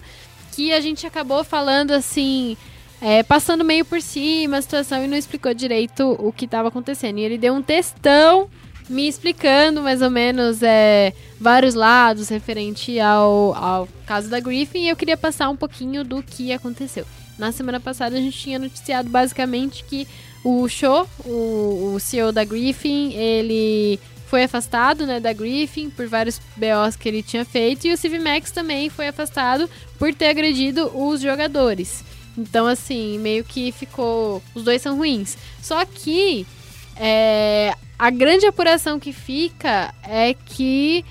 [0.53, 2.55] que a gente acabou falando assim,
[3.01, 7.17] é, passando meio por cima a situação e não explicou direito o que estava acontecendo.
[7.17, 8.49] E ele deu um textão
[8.89, 14.89] me explicando mais ou menos é, vários lados referente ao, ao caso da Griffin e
[14.89, 17.05] eu queria passar um pouquinho do que aconteceu.
[17.37, 20.07] Na semana passada a gente tinha noticiado basicamente que
[20.43, 23.99] o Show, o, o CEO da Griffin, ele
[24.33, 28.49] foi afastado né, da Griffin por vários BOs que ele tinha feito e o Civimax
[28.49, 29.69] também foi afastado
[29.99, 32.03] por ter agredido os jogadores.
[32.35, 34.41] Então, assim, meio que ficou.
[34.55, 35.37] Os dois são ruins.
[35.61, 36.47] Só que
[36.95, 41.05] é, a grande apuração que fica é que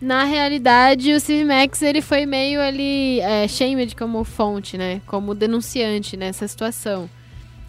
[0.00, 5.02] Na realidade, o Steve Max ele foi meio ali é, shamed como fonte, né?
[5.06, 7.08] Como denunciante nessa situação.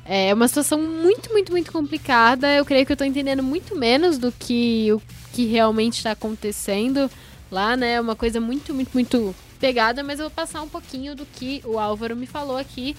[0.05, 2.53] É uma situação muito, muito, muito complicada.
[2.53, 5.01] Eu creio que eu tô entendendo muito menos do que o
[5.31, 7.09] que realmente está acontecendo
[7.49, 7.93] lá, né?
[7.93, 11.61] É uma coisa muito, muito, muito pegada, mas eu vou passar um pouquinho do que
[11.63, 12.95] o Álvaro me falou aqui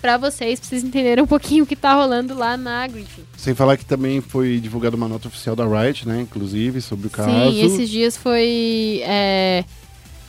[0.00, 3.22] pra vocês, pra vocês entenderem um pouquinho o que tá rolando lá na Griffin.
[3.36, 6.20] Sem falar que também foi divulgada uma nota oficial da Riot, né?
[6.20, 7.30] Inclusive, sobre o caso.
[7.30, 9.00] Sim, esses dias foi.
[9.04, 9.64] é,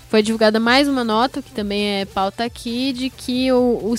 [0.09, 3.95] foi divulgada mais uma nota, que também é pauta aqui, de que o, o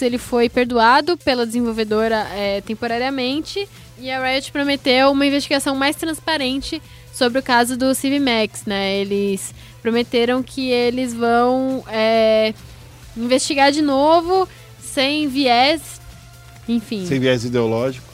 [0.00, 6.80] ele foi perdoado pela desenvolvedora é, temporariamente e a Riot prometeu uma investigação mais transparente
[7.12, 8.96] sobre o caso do Steve Max, né?
[8.96, 12.54] Eles prometeram que eles vão é,
[13.14, 14.48] investigar de novo,
[14.80, 16.00] sem viés,
[16.66, 17.04] enfim.
[17.04, 18.06] Sem viés ideológico.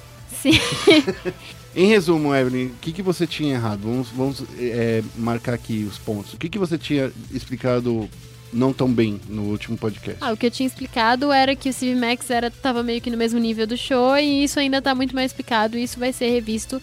[0.43, 0.59] Sim.
[1.77, 3.83] Em resumo, Evelyn, o que, que você tinha errado?
[3.83, 6.33] Vamos, vamos é, marcar aqui os pontos.
[6.33, 8.09] O que, que você tinha explicado
[8.51, 10.17] não tão bem no último podcast?
[10.23, 13.11] Ah, o que eu tinha explicado era que o Steve Max era, tava meio que
[13.11, 16.15] no mesmo nível do show e isso ainda tá muito mais explicado e isso vai
[16.15, 16.81] ser revisto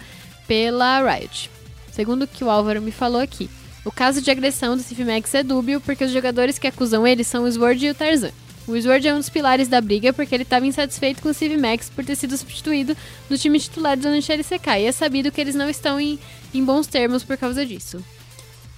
[0.47, 1.49] pela Riot.
[1.91, 3.49] Segundo o que o Álvaro me falou aqui.
[3.83, 7.23] O caso de agressão do Steve Max é dúbio porque os jogadores que acusam ele
[7.23, 8.31] são o Sword e o Tarzan.
[8.67, 11.57] O Sword é um dos pilares da briga porque ele estava insatisfeito com o Steve
[11.57, 12.95] Max por ter sido substituído
[13.29, 16.17] no time titular do LCK e é sabido que eles não estão em,
[16.53, 18.03] em bons termos por causa disso.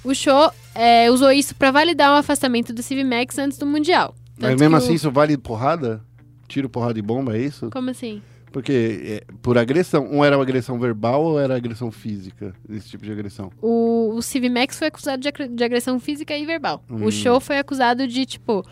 [0.03, 4.15] O show é, usou isso para validar o afastamento do Steve Max antes do Mundial.
[4.39, 6.01] Mas mesmo o- assim, isso vale porrada?
[6.47, 7.69] Tiro, porrada e bomba, é isso?
[7.71, 8.21] Como assim?
[8.51, 12.55] Porque é, por agressão, um era uma agressão verbal ou era agressão física?
[12.69, 13.51] Esse tipo de agressão.
[13.61, 16.83] O, o Steve Max foi acusado de agressão física e verbal.
[16.89, 17.03] Hum.
[17.05, 18.65] O show foi acusado de, tipo,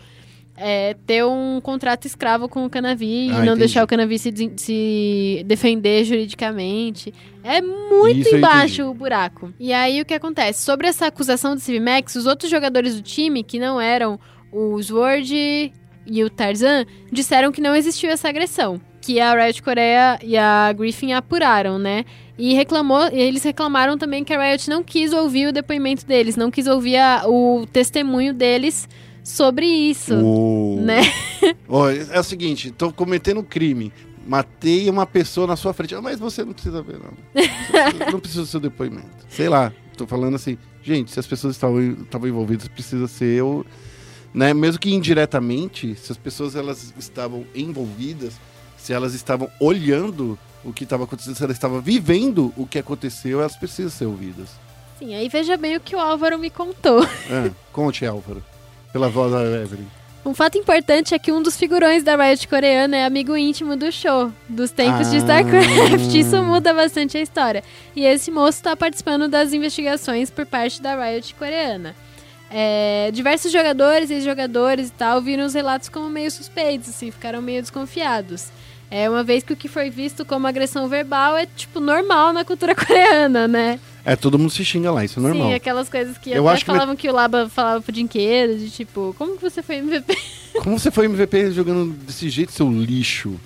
[0.56, 3.58] é, ter um contrato escravo com o Canavi e Ah, não entendi.
[3.60, 7.12] deixar o Canavi se, se defender juridicamente.
[7.42, 9.52] É muito Isso embaixo o buraco.
[9.58, 10.62] E aí o que acontece?
[10.62, 14.18] Sobre essa acusação do Max, os outros jogadores do time, que não eram
[14.52, 15.72] o Sword
[16.06, 18.80] e o Tarzan, disseram que não existiu essa agressão.
[19.00, 22.04] Que a Riot Coreia e a Griffin apuraram, né?
[22.38, 26.36] E reclamou, e eles reclamaram também que a Riot não quis ouvir o depoimento deles,
[26.36, 28.88] não quis ouvir a- o testemunho deles
[29.24, 30.14] sobre isso,
[30.82, 31.00] né?
[31.66, 33.90] Ó, é o seguinte, tô cometendo um crime.
[34.26, 35.94] Matei uma pessoa na sua frente.
[35.94, 37.12] Ah, mas você não precisa ver, não.
[37.34, 39.08] Você não precisa do seu depoimento.
[39.28, 43.66] Sei lá, tô falando assim, gente, se as pessoas estavam, estavam envolvidas, precisa ser eu.
[44.32, 44.54] Né?
[44.54, 48.34] Mesmo que indiretamente, se as pessoas elas estavam envolvidas,
[48.76, 53.40] se elas estavam olhando o que estava acontecendo, se elas estavam vivendo o que aconteceu,
[53.40, 54.48] elas precisam ser ouvidas.
[54.98, 57.02] Sim, aí veja bem o que o Álvaro me contou.
[57.04, 58.42] É, conte, Álvaro.
[58.94, 59.86] Pela voz da Evelyn.
[60.24, 63.90] Um fato importante é que um dos figurões da Riot coreana é amigo íntimo do
[63.90, 65.18] show, dos tempos de Ah.
[65.18, 66.14] StarCraft.
[66.14, 67.64] Isso muda bastante a história.
[67.96, 71.94] E esse moço está participando das investigações por parte da Riot coreana.
[72.48, 77.60] É, diversos jogadores, ex-jogadores e tal, viram os relatos como meio suspeitos, assim, ficaram meio
[77.60, 78.46] desconfiados.
[78.90, 82.44] É, uma vez que o que foi visto como agressão verbal é, tipo, normal na
[82.44, 83.80] cultura coreana, né?
[84.04, 85.48] É, todo mundo se xinga lá, isso é normal.
[85.48, 88.58] Sim, aquelas coisas que Eu até acho que falavam que, o Laba falava pro Dinquedo,
[88.58, 90.16] de tipo, como que você foi MVP?
[90.62, 93.40] Como você foi MVP jogando desse jeito, seu lixo?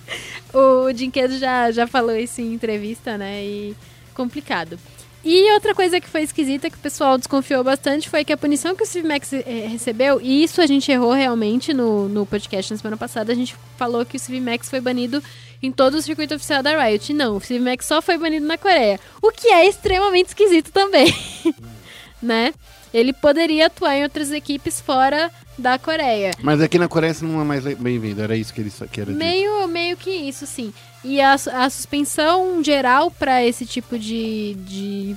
[0.53, 3.43] O Dinquedo já, já falou isso em entrevista, né?
[3.43, 3.75] E
[4.15, 4.79] complicado.
[5.25, 8.75] E outra coisa que foi esquisita, que o pessoal desconfiou bastante, foi que a punição
[8.75, 12.73] que o Steve Max eh, recebeu, e isso a gente errou realmente no, no podcast
[12.73, 15.23] na semana passada, a gente falou que o Steve Max foi banido
[15.63, 17.13] em todo o circuito oficial da Riot.
[17.13, 18.99] Não, o Steve só foi banido na Coreia.
[19.23, 21.13] O que é extremamente esquisito também.
[22.23, 22.53] né?
[22.93, 26.31] Ele poderia atuar em outras equipes fora da Coreia.
[26.41, 29.11] Mas aqui na Coreia você não é mais bem-vindo, era isso que ele que era
[29.11, 29.19] dito.
[29.19, 30.73] Meio, meio que isso, sim.
[31.05, 35.17] E a, a suspensão geral para esse tipo de, de,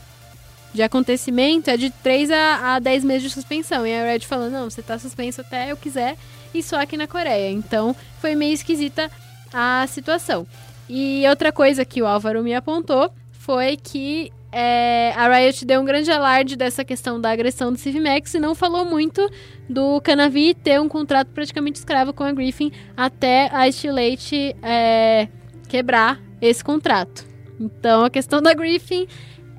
[0.73, 3.85] de acontecimento é de 3 a, a 10 meses de suspensão.
[3.85, 6.17] E a Red falou, não, você tá suspenso até eu quiser,
[6.53, 7.51] e só aqui na Coreia.
[7.51, 9.09] Então, foi meio esquisita
[9.53, 10.45] a situação.
[10.89, 15.85] E outra coisa que o Álvaro me apontou foi que é, a Riot deu um
[15.85, 19.29] grande alarde dessa questão da agressão do Max e não falou muito
[19.69, 25.29] do Canavi ter um contrato praticamente escravo com a Griffin até a Stilate é,
[25.69, 27.25] quebrar esse contrato.
[27.59, 29.07] Então a questão da Griffin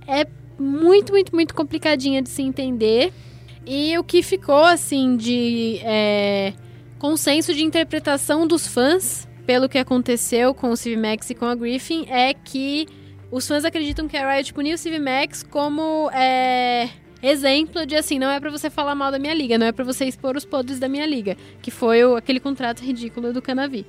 [0.06, 0.26] é
[0.58, 3.12] muito, muito, muito complicadinha de se entender.
[3.64, 6.52] E o que ficou assim de é,
[6.98, 12.06] consenso de interpretação dos fãs pelo que aconteceu com o Max e com a Griffin
[12.08, 12.86] é que
[13.30, 16.88] os fãs acreditam que a Riot puniu o Max como é,
[17.22, 19.84] exemplo de assim, não é pra você falar mal da minha liga, não é pra
[19.84, 23.86] você expor os podres da minha liga, que foi o- aquele contrato ridículo do Canavi.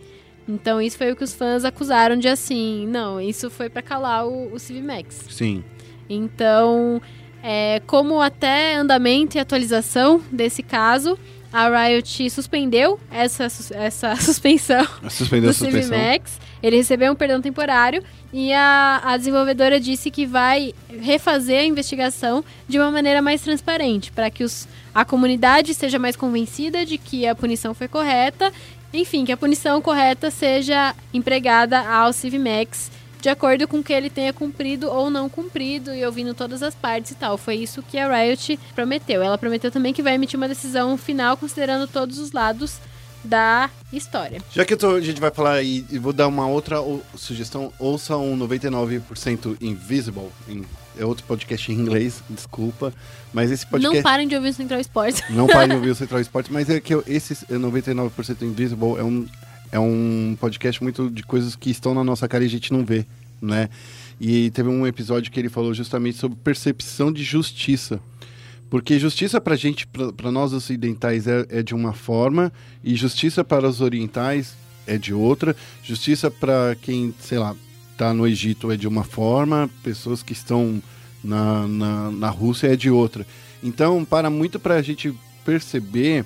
[0.47, 4.28] Então isso foi o que os fãs acusaram de assim, não, isso foi pra calar
[4.28, 5.26] o, o Max.
[5.30, 5.64] Sim.
[6.10, 7.01] Então,
[7.45, 11.20] É, como até andamento e atualização desse caso,
[11.54, 13.43] a Riot suspendeu essa,
[13.76, 15.84] essa suspensão Suspendeu do suspensão.
[15.84, 16.39] CiviMax.
[16.64, 22.43] Ele recebeu um perdão temporário e a, a desenvolvedora disse que vai refazer a investigação
[22.68, 27.28] de uma maneira mais transparente, para que os, a comunidade seja mais convencida de que
[27.28, 28.51] a punição foi correta.
[28.91, 32.91] Enfim, que a punição correta seja empregada ao CiviMax
[33.24, 36.76] de acordo com o que ele tenha cumprido ou não cumprido e ouvindo todas as
[36.76, 37.38] partes e tal.
[37.38, 39.24] Foi isso que a Riot prometeu.
[39.24, 42.80] Ela prometeu também que vai emitir uma decisão final considerando todos os lados
[43.24, 44.41] da história.
[44.51, 47.71] Já que tô- a gente vai falar aí, e vou dar uma outra o- sugestão,
[47.80, 50.65] ouça um 99% Invisible, em-
[50.99, 52.93] é outro podcast em inglês, desculpa,
[53.34, 53.95] mas esse podcast...
[53.95, 55.24] Não parem de ouvir o Central Sports.
[55.30, 59.03] Não parem de ouvir o Central Esporte, mas é que eu- esse 99% Invisible é
[59.03, 59.26] um,
[59.74, 62.86] é um podcast muito de coisas que estão na nossa cara e a gente não
[62.86, 63.07] vê,
[63.41, 63.69] né?
[64.21, 67.99] E teve um episódio que ele falou justamente sobre percepção de justiça.
[68.69, 72.53] Porque justiça pra gente, pra nós ocidentais, é, é de uma forma,
[72.84, 74.53] e justiça para os orientais
[74.86, 75.55] é de outra.
[75.82, 77.55] Justiça para quem, sei lá,
[77.97, 80.84] tá no Egito é de uma forma, pessoas que estão
[81.24, 83.26] na, na, na Rússia é de outra.
[83.63, 85.11] Então, para muito para a gente
[85.43, 86.26] perceber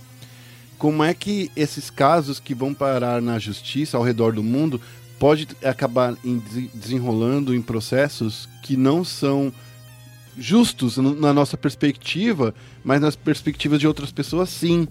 [0.77, 4.79] como é que esses casos que vão parar na justiça ao redor do mundo
[5.19, 9.51] pode acabar em desen- desenrolando em processos que não são
[10.37, 12.53] justos na nossa perspectiva,
[12.83, 14.87] mas nas perspectivas de outras pessoas sim.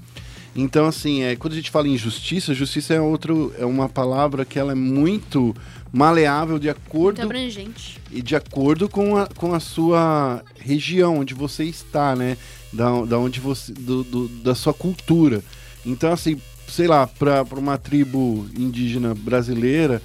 [0.58, 4.44] Então, assim, é, quando a gente fala em justiça, justiça é, outro, é uma palavra
[4.44, 5.54] que ela é muito
[5.92, 8.00] maleável de acordo Muito abrangente.
[8.10, 12.36] e de acordo com a, com a sua região, onde você está, né?
[12.72, 15.44] Da, da onde você, do, do- da sua cultura.
[15.86, 20.02] Então, assim, sei lá, para uma tribo indígena brasileira,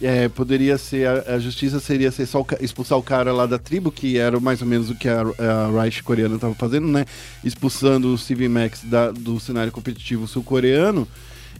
[0.00, 3.58] é, poderia ser, a, a justiça seria ser só o expulsar o cara lá da
[3.58, 7.04] tribo, que era mais ou menos o que a, a Reich coreana estava fazendo, né?
[7.42, 11.08] Expulsando o CiviMax da, do cenário competitivo sul-coreano.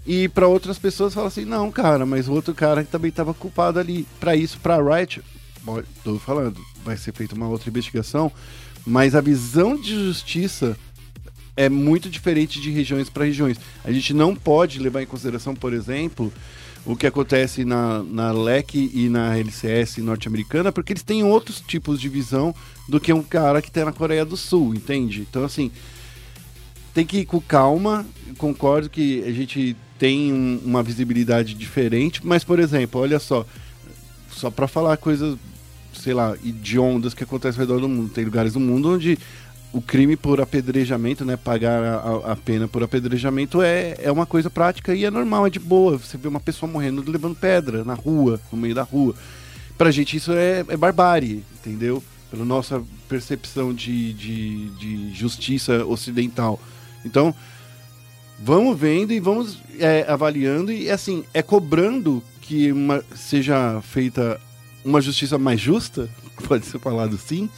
[0.07, 3.35] E para outras pessoas falam assim, não, cara, mas o outro cara que também estava
[3.35, 4.07] culpado ali.
[4.21, 5.21] Para isso, para Riot,
[5.65, 8.31] bom, tô falando, vai ser feita uma outra investigação,
[8.87, 10.77] mas a visão de justiça
[11.57, 13.59] é muito diferente de regiões para regiões.
[13.85, 16.33] A gente não pode levar em consideração, por exemplo,
[16.85, 22.01] o que acontece na, na LEC e na LCS norte-americana, porque eles têm outros tipos
[22.01, 22.55] de visão
[22.89, 25.27] do que um cara que está na Coreia do Sul, entende?
[25.29, 25.71] Então, assim,
[26.95, 28.07] tem que ir com calma.
[28.39, 33.45] Concordo que a gente tem um- uma visibilidade diferente, mas, por exemplo, olha só,
[34.31, 35.37] só para falar coisas,
[35.93, 38.11] sei lá, hediondas que acontecem ao redor do mundo.
[38.11, 39.19] Tem lugares do mundo onde
[39.77, 44.49] o crime por apedrejamento, né, pagar a, a- pena por apedrejamento é, é uma coisa
[44.49, 45.99] prática e é normal, é de boa.
[45.99, 49.15] Você vê uma pessoa morrendo levando pedra na rua, no meio da rua.
[49.77, 52.03] Pra gente isso é, é barbárie, entendeu?
[52.31, 56.59] Pela nossa percepção de, de, de justiça ocidental.
[57.05, 57.35] Então,
[58.43, 64.41] vamos vendo e vamos é, avaliando e assim, é cobrando que uma, seja feita
[64.85, 66.09] uma justiça mais justa,
[66.49, 67.51] pode ser falado assim,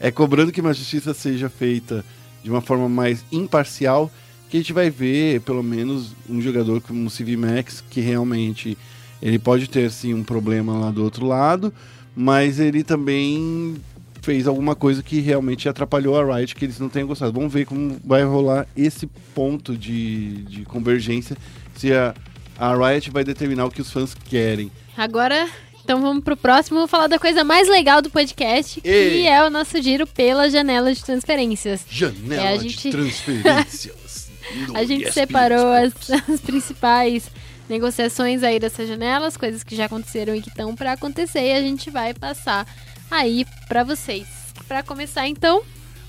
[0.00, 2.04] é cobrando que uma justiça seja feita
[2.42, 4.10] de uma forma mais imparcial,
[4.48, 8.78] que a gente vai ver, pelo menos, um jogador como o CiviMax, que realmente
[9.20, 11.72] ele pode ter sim um problema lá do outro lado,
[12.14, 13.76] mas ele também
[14.22, 17.32] fez alguma coisa que realmente atrapalhou a Riot, que eles não tenham gostado.
[17.32, 21.36] Vamos ver como vai rolar esse ponto de, de convergência,
[21.76, 22.14] se a,
[22.58, 24.70] a Riot vai determinar o que os fãs querem.
[24.96, 25.48] Agora,
[25.86, 26.80] então vamos pro próximo.
[26.80, 29.28] Vou falar da coisa mais legal do podcast, que Ei.
[29.28, 31.82] é o nosso giro pela janela de transferências.
[31.88, 34.26] Janela É, a de gente- transferências.
[34.74, 35.92] A gente separou as,
[36.28, 37.28] as principais
[37.68, 41.52] negociações aí dessa janela, as coisas que já aconteceram e que estão pra acontecer, e
[41.52, 42.64] a gente vai passar
[43.10, 44.26] aí pra vocês.
[44.68, 45.62] Pra começar, então,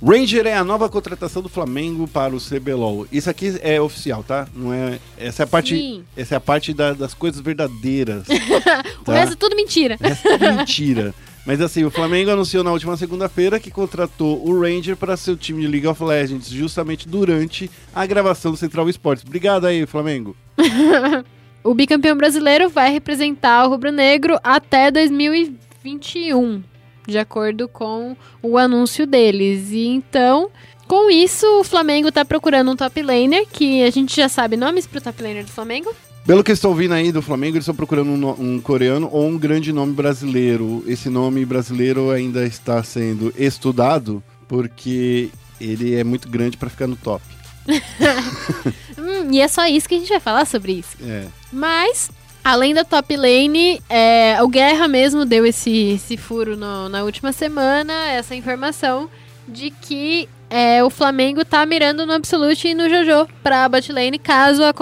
[0.04, 3.08] Ranger é a nova contratação do Flamengo para o CBLOL.
[3.12, 4.48] Isso aqui é oficial, tá?
[4.56, 5.00] Não é.
[5.18, 5.76] Essa é a parte.
[5.76, 6.04] Sim.
[6.16, 8.26] Essa é a parte da- das coisas verdadeiras.
[9.02, 9.14] o tá?
[9.14, 9.98] resto é tudo mentira.
[10.00, 11.14] Essa é mentira.
[11.46, 15.62] Mas assim, o Flamengo anunciou na última segunda-feira que contratou o Ranger para seu time
[15.62, 19.24] de League of Legends, justamente durante a gravação do Central Esportes.
[19.26, 20.36] Obrigado aí, Flamengo.
[21.64, 26.64] O bicampeão brasileiro vai representar o rubro-negro até 2021,
[27.08, 29.72] de acordo com o anúncio deles.
[29.72, 30.50] E então,
[30.88, 34.86] com isso, o Flamengo tá procurando um top laner, que a gente já sabe nomes
[34.86, 35.94] pro top laner do Flamengo.
[36.26, 39.38] Pelo que estou ouvindo aí do Flamengo, eles estão procurando um, um coreano ou um
[39.38, 40.84] grande nome brasileiro.
[40.86, 45.30] Esse nome brasileiro ainda está sendo estudado porque
[45.60, 47.24] ele é muito grande para ficar no top.
[49.00, 50.98] Hum, e é só isso que a gente vai falar sobre isso.
[51.02, 51.28] É.
[51.54, 52.10] Mas,
[52.48, 57.34] além da top lane, é, o Guerra mesmo deu esse, esse furo no- na última
[57.34, 59.10] semana, essa informação
[59.48, 64.62] de que é, o Flamengo tá mirando no Absolute e no Jojo pra botlane caso
[64.64, 64.74] a,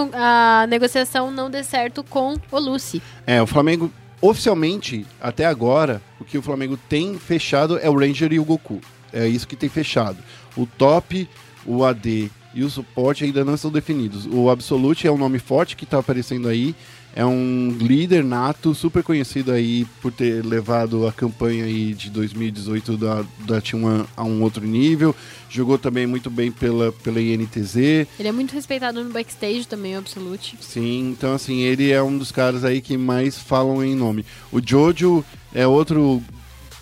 [0.62, 3.02] a negociação não dê certo com o Lucy.
[3.26, 3.92] É, o Flamengo,
[4.22, 8.80] oficialmente, até agora, o que o Flamengo tem fechado é o Ranger e o Goku.
[9.12, 10.18] É isso que tem fechado.
[10.56, 11.28] O top,
[11.66, 14.28] o AD e o suporte ainda não estão definidos.
[14.32, 16.76] O Absolute é um nome forte que tá aparecendo aí.
[17.16, 22.98] É um líder nato, super conhecido aí por ter levado a campanha aí de 2018
[22.98, 25.16] da, da T1 a um outro nível.
[25.50, 27.78] Jogou também muito bem pela, pela INTZ.
[28.20, 30.58] Ele é muito respeitado no backstage também, o Absolute.
[30.60, 34.26] Sim, então assim, ele é um dos caras aí que mais falam em nome.
[34.52, 36.22] O Jojo é outro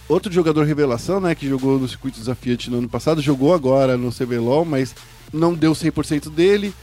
[0.10, 4.12] outro jogador revelação, né, que jogou no circuito desafiante no ano passado, jogou agora no
[4.12, 4.96] CBLOL, mas
[5.32, 6.74] não deu 100% dele.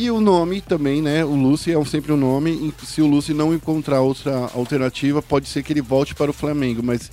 [0.00, 3.34] E o nome também, né, o Lucy é sempre um nome, e se o Lucy
[3.34, 7.10] não encontrar outra alternativa, pode ser que ele volte para o Flamengo, mas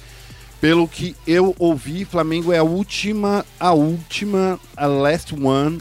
[0.61, 5.79] pelo que eu ouvi, Flamengo é a última, a última, a last one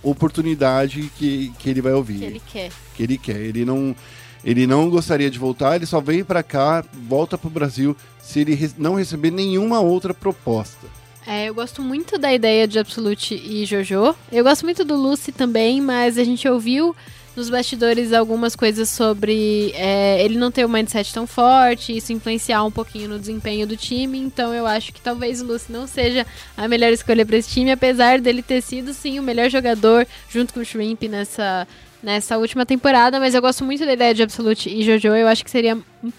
[0.00, 2.70] oportunidade que, que ele vai ouvir Que ele quer.
[2.94, 3.40] que ele quer.
[3.40, 3.96] Ele não,
[4.44, 8.70] ele não gostaria de voltar, ele só vem pra cá, volta pro Brasil se ele
[8.78, 10.86] não receber nenhuma outra proposta.
[11.30, 14.16] É, eu gosto muito da ideia de Absolute e Jojo.
[14.32, 16.96] Eu gosto muito do Lucy também, mas a gente ouviu
[17.36, 22.64] nos bastidores algumas coisas sobre é, ele não ter um mindset tão forte, isso influenciar
[22.64, 24.18] um pouquinho no desempenho do time.
[24.18, 26.26] Então eu acho que talvez o Lucy não seja
[26.56, 30.54] a melhor escolha para esse time, apesar dele ter sido sim o melhor jogador junto
[30.54, 31.68] com o Shrimp nessa.
[32.00, 35.08] Nessa última temporada, mas eu gosto muito da ideia de Absolute e Jojo.
[35.08, 35.76] Eu acho que seria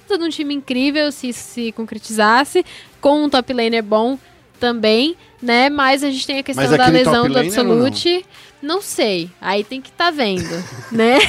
[0.09, 2.65] todo um time incrível se isso se concretizasse,
[2.99, 4.19] com um top laner bom
[4.59, 5.69] também, né?
[5.69, 7.87] Mas a gente tem a questão da lesão do laner ou não?
[7.87, 8.25] Absolute.
[8.61, 8.81] Não?
[8.81, 9.29] sei.
[9.39, 11.19] Aí tem que estar vendo, né?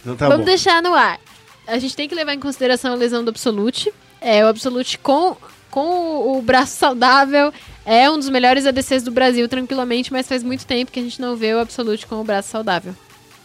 [0.00, 0.46] Então tá Vamos bom.
[0.46, 1.18] deixar no ar.
[1.66, 3.92] A gente tem que levar em consideração a lesão do Absolute.
[4.20, 5.36] É, o Absolute com,
[5.70, 7.52] com o, o braço saudável
[7.84, 11.20] é um dos melhores ADCs do Brasil, tranquilamente, mas faz muito tempo que a gente
[11.20, 12.94] não vê o Absolute com o braço saudável.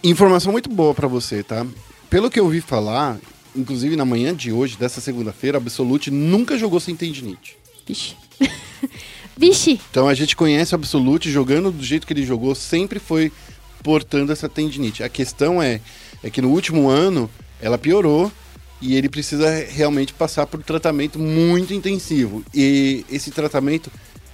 [0.04, 1.66] Informação muito boa pra você, tá?
[2.10, 3.18] Pelo que eu ouvi falar,
[3.56, 7.58] inclusive na manhã de hoje, dessa segunda-feira, a Absolute nunca jogou sem tendinite.
[7.86, 8.16] Vixe.
[9.38, 9.80] Vixe!
[9.92, 13.32] Então a gente conhece o Absolute jogando do jeito que ele jogou, sempre foi
[13.84, 15.04] portando essa tendinite.
[15.04, 15.80] A questão é,
[16.24, 17.30] é que no último ano
[17.62, 18.32] ela piorou
[18.82, 22.44] e ele precisa realmente passar por um tratamento muito intensivo.
[22.54, 23.92] E esse tratamento,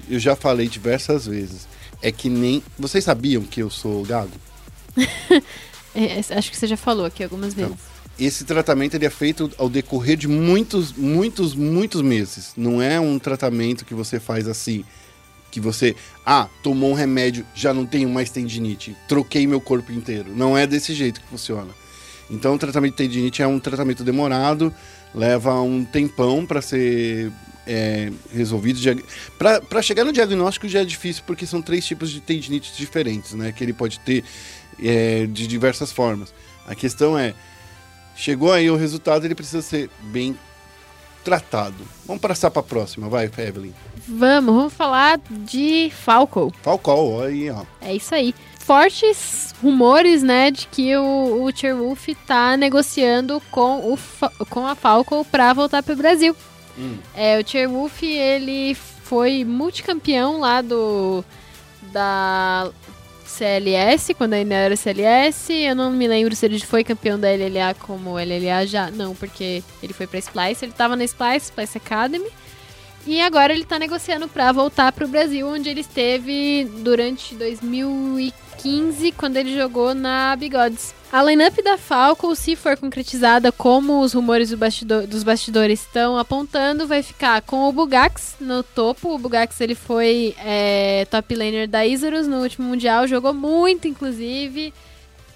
[0.10, 1.68] eu já falei diversas vezes,
[2.02, 2.64] é que nem.
[2.78, 4.34] Vocês sabiam que eu sou gago?
[5.96, 7.78] É, acho que você já falou aqui algumas vezes.
[8.20, 12.54] Esse tratamento ele é feito ao decorrer de muitos, muitos, muitos meses.
[12.56, 14.86] Não é um tratamento que você faz assim,
[15.50, 15.96] que você,
[16.26, 20.32] ah, tomou um remédio, já não tenho mais tendinite, troquei meu corpo inteiro.
[20.36, 21.70] Não é desse jeito que funciona.
[22.30, 24.74] Então, o tratamento de tendinite é um tratamento demorado,
[25.14, 27.32] leva um tempão para ser
[27.68, 28.80] é, resolvido.
[29.38, 33.52] Para chegar no diagnóstico já é difícil, porque são três tipos de tendinite diferentes, né?
[33.52, 34.24] Que ele pode ter
[34.82, 36.34] é, de diversas formas.
[36.66, 37.34] A questão é,
[38.16, 40.38] chegou aí o resultado, ele precisa ser bem
[41.24, 41.76] tratado.
[42.06, 43.72] Vamos passar para a próxima, vai, Evelyn.
[44.08, 46.54] Vamos, vamos falar de Falco.
[46.62, 47.64] Falcão, olha aí, ó.
[47.82, 48.36] É isso aí.
[48.60, 54.00] Fortes rumores, né, de que o, o Wolf tá negociando com, o,
[54.50, 56.36] com a Falco pra voltar pro Brasil.
[56.78, 56.98] Hum.
[57.16, 61.24] É, o Wolf, ele foi multicampeão lá do
[61.92, 62.72] da
[63.34, 65.52] CLS, quando ainda era CLS.
[65.52, 68.92] Eu não me lembro se ele foi campeão da LLA como LLA já.
[68.92, 70.66] Não, porque ele foi pra Splice.
[70.66, 72.30] Ele tava na Splice, Splice Academy.
[73.06, 78.43] E agora ele tá negociando pra voltar pro Brasil, onde ele esteve durante 2015,
[79.18, 80.94] quando ele jogou na Bigodes.
[81.12, 84.58] A lineup da Falco, se for concretizada como os rumores do
[85.08, 89.14] dos bastidores estão apontando, vai ficar com o Bugax no topo.
[89.14, 94.74] O Bugax ele foi é, top laner da Isurus no último Mundial, jogou muito, inclusive.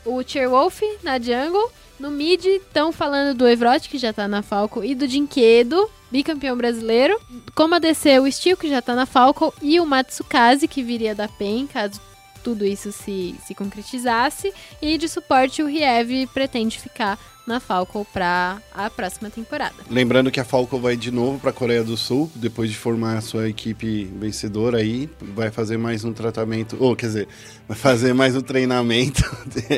[0.05, 1.69] O Cheerwolf na jungle.
[1.99, 6.55] No mid, estão falando do Evrot, que já tá na Falco, e do Dinquedo, bicampeão
[6.55, 7.20] brasileiro.
[7.55, 11.28] Como ADC, o Steel, que já tá na Falco, e o Matsukaze, que viria da
[11.28, 11.99] PEN, caso
[12.47, 14.53] tudo isso se, se concretizasse.
[14.82, 19.75] E de suporte, o Riev pretende ficar na Falco pra a próxima temporada.
[19.89, 23.17] Lembrando que a Falco vai de novo para a Coreia do Sul, depois de formar
[23.17, 27.28] a sua equipe vencedora aí, vai fazer mais um tratamento, ou quer dizer,
[27.67, 29.24] vai fazer mais um treinamento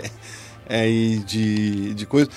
[0.69, 2.29] aí de, de coisa.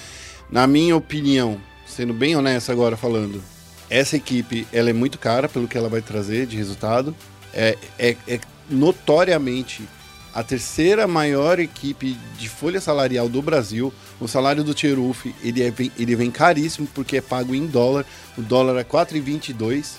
[0.50, 3.42] Na minha opinião, sendo bem honesto agora falando,
[3.90, 7.14] essa equipe ela é muito cara pelo que ela vai trazer de resultado.
[7.52, 8.40] É, é, é
[8.70, 9.86] notoriamente
[10.34, 13.92] a terceira maior equipe de folha salarial do Brasil.
[14.20, 18.04] O salário do Tieruf, ele, é, vem- ele vem caríssimo porque é pago em dólar.
[18.38, 19.96] O dólar é 4,22.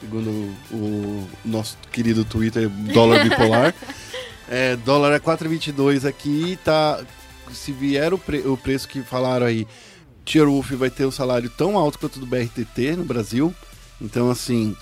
[0.00, 0.30] segundo
[0.70, 3.74] o, o nosso querido Twitter, dólar bipolar.
[4.48, 7.00] é, dólar é 4,22 aqui, tá.
[7.52, 9.66] Se vier o, pre- o preço que falaram aí,
[10.26, 13.54] Wolf vai ter um salário tão alto quanto do BRTT no Brasil.
[14.00, 14.74] Então, assim,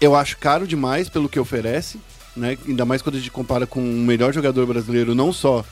[0.00, 1.98] eu acho caro demais pelo que oferece,
[2.36, 2.58] né?
[2.66, 5.64] Ainda mais quando a gente compara com o melhor jogador brasileiro, não só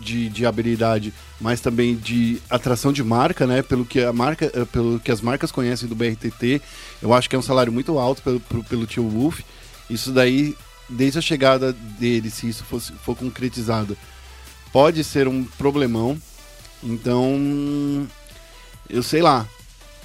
[0.00, 3.62] de, de habilidade, mas também de atração de marca, né?
[3.62, 6.62] Pelo que a marca, eh, pelo que as marcas conhecem do BRTT,
[7.02, 9.40] eu acho que é um salário muito alto pelo, pelo, pelo tio Wolf.
[9.88, 10.56] Isso daí,
[10.88, 13.96] desde a chegada dele, se isso fosse, for concretizado,
[14.72, 16.16] pode ser um problemão.
[16.82, 18.06] Então,
[18.88, 19.46] eu sei lá.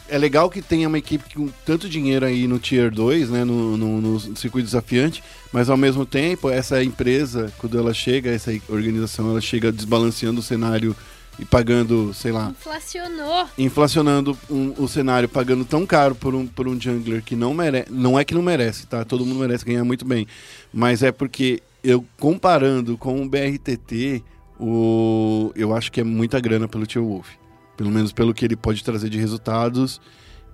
[0.09, 3.77] É legal que tenha uma equipe com tanto dinheiro aí no Tier 2, né, no,
[3.77, 9.29] no, no circuito desafiante, mas ao mesmo tempo, essa empresa, quando ela chega, essa organização,
[9.29, 10.95] ela chega desbalanceando o cenário
[11.39, 13.47] e pagando, sei lá, Inflacionou.
[13.57, 17.87] inflacionando um- o cenário, pagando tão caro por um, por um jungler que não merece.
[17.91, 19.03] Não é que não merece, tá?
[19.03, 20.27] Todo mundo merece ganhar muito bem.
[20.71, 24.21] Mas é porque eu comparando com o BRTT,
[24.59, 27.27] o, eu acho que é muita grana pelo Tio Wolf.
[27.75, 29.99] Pelo menos pelo que ele pode trazer de resultados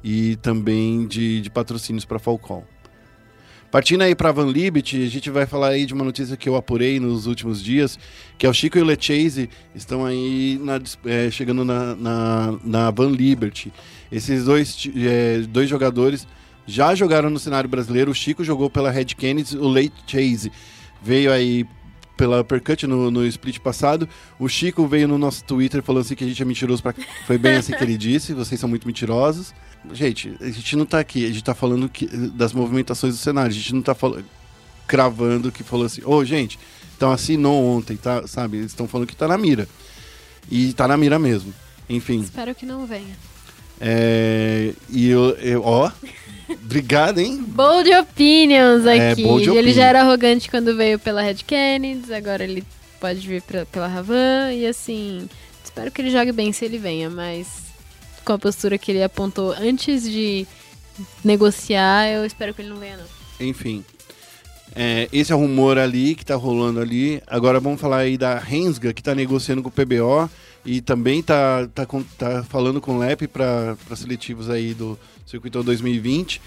[0.04, 2.64] e também de, de patrocínios para Falcon.
[3.72, 6.56] Partindo aí para Van Libet, a gente vai falar aí de uma notícia que eu
[6.56, 8.00] apurei nos últimos dias,
[8.36, 12.92] que é o Chico e o Lechase estão aí na é, chegando na, na, na
[12.92, 13.72] Van Liberty.
[14.12, 16.28] Esses dois, é, dois jogadores
[16.66, 18.10] já jogaram no cenário brasileiro.
[18.10, 20.52] O Chico jogou pela Red Kennedy, o Lechase
[21.04, 21.64] veio aí
[22.20, 24.08] pela Uppercut no, no split passado.
[24.38, 26.84] O Chico veio no nosso Twitter falando assim que a gente é mentiroso.
[26.84, 26.94] Pra...
[27.26, 29.54] Foi bem assim que ele disse, vocês são muito mentirosos.
[29.94, 33.50] Gente, a gente não tá aqui, a gente tá falando que- das movimentações do cenário,
[33.50, 34.26] a gente não tá falando
[34.86, 36.60] cravando que falou assim, ô gente,
[36.98, 38.28] então assinou ontem, tá?
[38.28, 38.58] Sabe?
[38.58, 39.68] Eles estão falando que tá na mira.
[40.52, 41.54] E tá na mira mesmo.
[41.90, 42.20] Enfim.
[42.22, 43.16] Espero que não venha.
[43.80, 45.90] É, e eu, eu- ó,
[46.50, 47.44] obrigado, hein?
[47.48, 49.24] Bold opinions É, aqui.
[49.24, 49.74] bold ele opinion.
[49.76, 52.64] já era arrogante quando veio pela Red Kennedy, agora ele
[53.00, 54.52] pode vir pra- pela Ravan.
[54.54, 55.30] E assim,
[55.64, 57.48] espero que ele jogue bem se ele venha, mas
[58.26, 60.46] com a postura que ele apontou antes de
[61.24, 63.48] negociar, eu espero que ele não venha, não.
[63.48, 63.84] Enfim.
[64.76, 67.22] É, esse é o rumor ali que tá rolando ali.
[67.26, 70.30] Agora vamos falar aí da Rensga, que tá negociando com o PBO
[70.66, 74.98] e também tá, tá, tá falando com o LEP para seletivos aí do
[75.30, 76.42] Circuito 2020.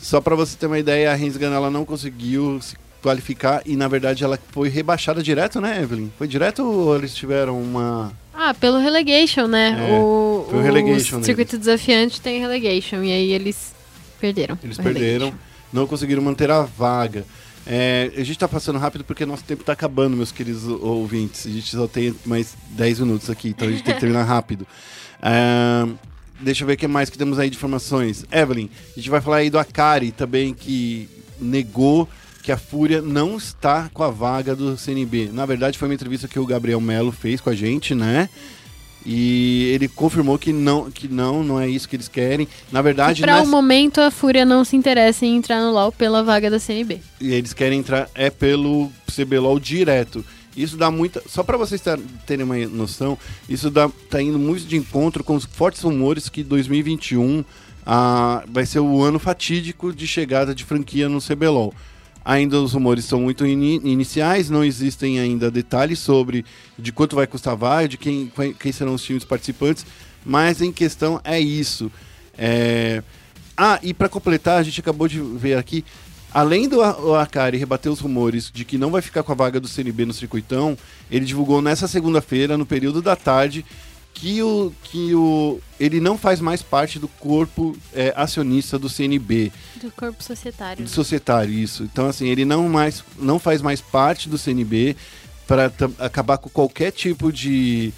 [0.00, 3.88] Só para você ter uma ideia, a Rensga ela não conseguiu se qualificar e na
[3.88, 6.10] verdade ela foi rebaixada direto, né, Evelyn?
[6.16, 8.12] Foi direto ou eles tiveram uma.
[8.32, 9.88] Ah, pelo relegation, né?
[9.90, 13.74] É, o, o relegation circuito desafiante tem relegation, e aí eles
[14.20, 14.58] perderam.
[14.62, 15.38] Eles o perderam, relegation.
[15.72, 17.24] não conseguiram manter a vaga.
[17.66, 21.46] É, a gente tá passando rápido porque nosso tempo tá acabando, meus queridos ou- ouvintes.
[21.46, 24.66] A gente só tem mais 10 minutos aqui, então a gente tem que terminar rápido.
[25.22, 25.86] É,
[26.42, 28.24] deixa eu ver o que mais que temos aí de informações.
[28.30, 31.08] Evelyn, a gente vai falar aí do Akari também, que
[31.40, 32.08] negou
[32.42, 35.30] que a Fúria não está com a vaga do CNB.
[35.32, 38.28] Na verdade, foi uma entrevista que o Gabriel Melo fez com a gente, né?
[39.04, 42.46] E ele confirmou que não, que não, não é isso que eles querem.
[42.70, 46.22] Na verdade, é- o momento, a Fúria não se interessa em entrar no LoL pela
[46.22, 47.00] vaga da CNB.
[47.20, 50.24] e eles querem entrar é pelo CBLOL direto.
[50.56, 51.22] Isso dá muita.
[51.28, 53.16] Só para vocês ter- terem uma noção,
[53.48, 57.44] isso dá, tá indo muito de encontro com os fortes rumores que 2021
[57.86, 61.72] ah, vai ser o ano fatídico de chegada de franquia no CBLOL.
[62.24, 66.44] Ainda os rumores são muito ini- iniciais, não existem ainda detalhes sobre
[66.78, 69.86] de quanto vai custar vaga, de quem, quem serão os times participantes,
[70.24, 71.90] mas em questão é isso.
[72.36, 73.02] É,
[73.56, 75.84] ah, e para completar, a gente acabou de ver aqui,
[76.32, 79.34] além do A- o Akari rebater os rumores de que não vai ficar com a
[79.34, 80.76] vaga do CNB no circuitão,
[81.10, 83.64] ele divulgou nessa segunda-feira, no período da tarde,
[84.12, 89.52] que o que o ele não faz mais parte do corpo é, acionista do CNB,
[89.80, 90.84] Do corpo societário.
[90.84, 91.84] do societário isso.
[91.84, 94.96] Então assim, ele não mais não faz mais parte do CNB
[95.46, 97.92] para acabar com qualquer tipo de,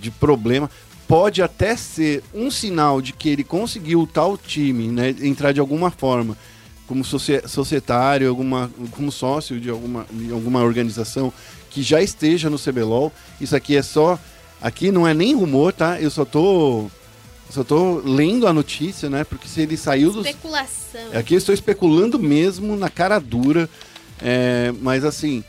[0.00, 0.70] de problema.
[1.08, 5.60] Pode até ser um sinal de que ele conseguiu o tal time, né, entrar de
[5.60, 6.36] alguma forma
[6.86, 11.32] como socie- societário, alguma, como sócio de alguma, de alguma organização
[11.70, 13.12] que já esteja no CBLOL.
[13.40, 14.18] Isso aqui é só.
[14.60, 16.00] Aqui não é nem rumor, tá?
[16.00, 16.86] Eu só tô.
[17.50, 19.22] Só tô lendo a notícia, né?
[19.24, 20.26] Porque se ele saiu dos.
[20.26, 21.00] Especulação.
[21.12, 23.68] Aqui eu estou especulando mesmo na cara dura.
[24.20, 25.44] é, mas assim,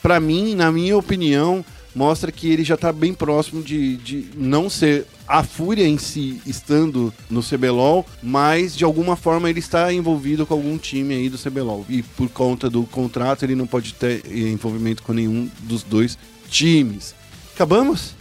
[0.00, 1.64] pra mim, na minha opinião,
[1.94, 6.40] mostra que ele já tá bem próximo de, de não ser a Fúria em si
[6.46, 11.38] estando no CBLOL, mas de alguma forma ele está envolvido com algum time aí do
[11.38, 11.84] CBLOL.
[11.88, 17.14] E por conta do contrato, ele não pode ter envolvimento com nenhum dos dois times.
[17.54, 18.14] Acabamos?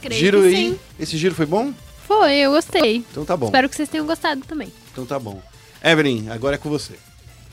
[0.00, 0.54] Creio giro aí.
[0.54, 0.78] sim.
[0.98, 1.72] Esse giro foi bom?
[2.06, 3.04] Foi, eu gostei.
[3.10, 3.46] Então tá bom.
[3.46, 4.72] Espero que vocês tenham gostado também.
[4.92, 5.42] Então tá bom.
[5.82, 6.94] Evelyn, agora é com você.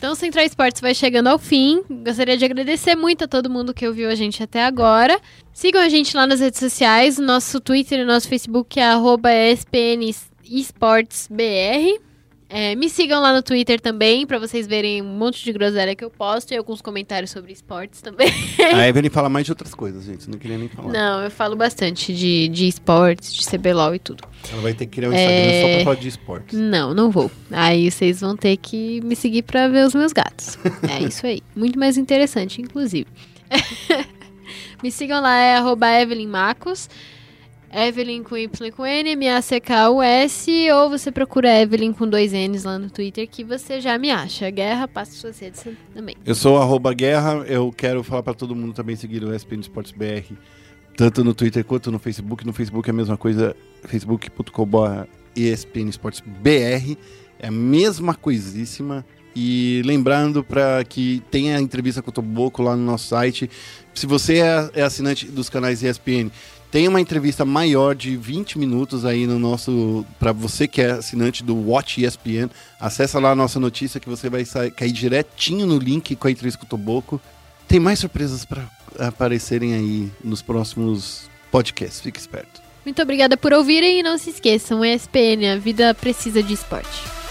[0.05, 1.81] Então, o Central Esportes vai chegando ao fim.
[1.89, 5.19] Gostaria de agradecer muito a todo mundo que ouviu a gente até agora.
[5.51, 7.17] Sigam a gente lá nas redes sociais.
[7.17, 10.13] Nosso Twitter e nosso Facebook é arroba ESPN
[10.43, 11.99] esportesbr.
[12.47, 16.03] É, me sigam lá no Twitter também, pra vocês verem um monte de groselha que
[16.03, 18.31] eu posto e alguns comentários sobre esportes também.
[18.73, 20.29] A Evelyn fala mais de outras coisas, gente.
[20.29, 20.91] Não queria nem falar.
[20.91, 24.23] Não, eu falo bastante de, de esportes, de CBLOL e tudo.
[24.51, 26.59] Ela vai ter que criar um Instagram só pra falar de esportes.
[26.59, 27.31] Não, não vou.
[27.49, 30.57] Aí vocês vão ter que me seguir pra ver os meus gatos.
[30.87, 31.41] É isso aí.
[31.55, 33.07] Muito mais interessante, inclusive.
[34.83, 36.89] me sigam lá, é arroba Evelyn Macos.
[37.75, 42.89] Evelyn com Y com N, M-A-C-K-U-S, ou você procura Evelyn com dois N's lá no
[42.89, 44.49] Twitter, que você já me acha.
[44.49, 46.15] Guerra, passa suas redes também.
[46.25, 49.91] Eu sou arroba guerra, eu quero falar pra todo mundo também seguir o ESPN Esportes
[49.91, 50.33] BR,
[50.95, 52.45] tanto no Twitter quanto no Facebook.
[52.45, 53.53] No Facebook é a mesma coisa,
[53.83, 56.97] facebook.com.br ESPN Esportes BR,
[57.37, 59.05] é a mesma coisíssima.
[59.37, 63.49] E lembrando para que tenha a entrevista com o Toboco lá no nosso site.
[63.93, 66.31] Se você é, é assinante dos canais ESPN,
[66.71, 70.05] tem uma entrevista maior de 20 minutos aí no nosso.
[70.19, 74.29] Para você que é assinante do Watch ESPN, acessa lá a nossa notícia que você
[74.29, 77.21] vai sair, cair direitinho no link com a entrevista com o Toboco.
[77.67, 78.63] Tem mais surpresas para
[78.99, 82.01] aparecerem aí nos próximos podcasts.
[82.01, 82.61] Fique esperto.
[82.83, 87.24] Muito obrigada por ouvirem e não se esqueçam, ESPN, a vida precisa de esporte.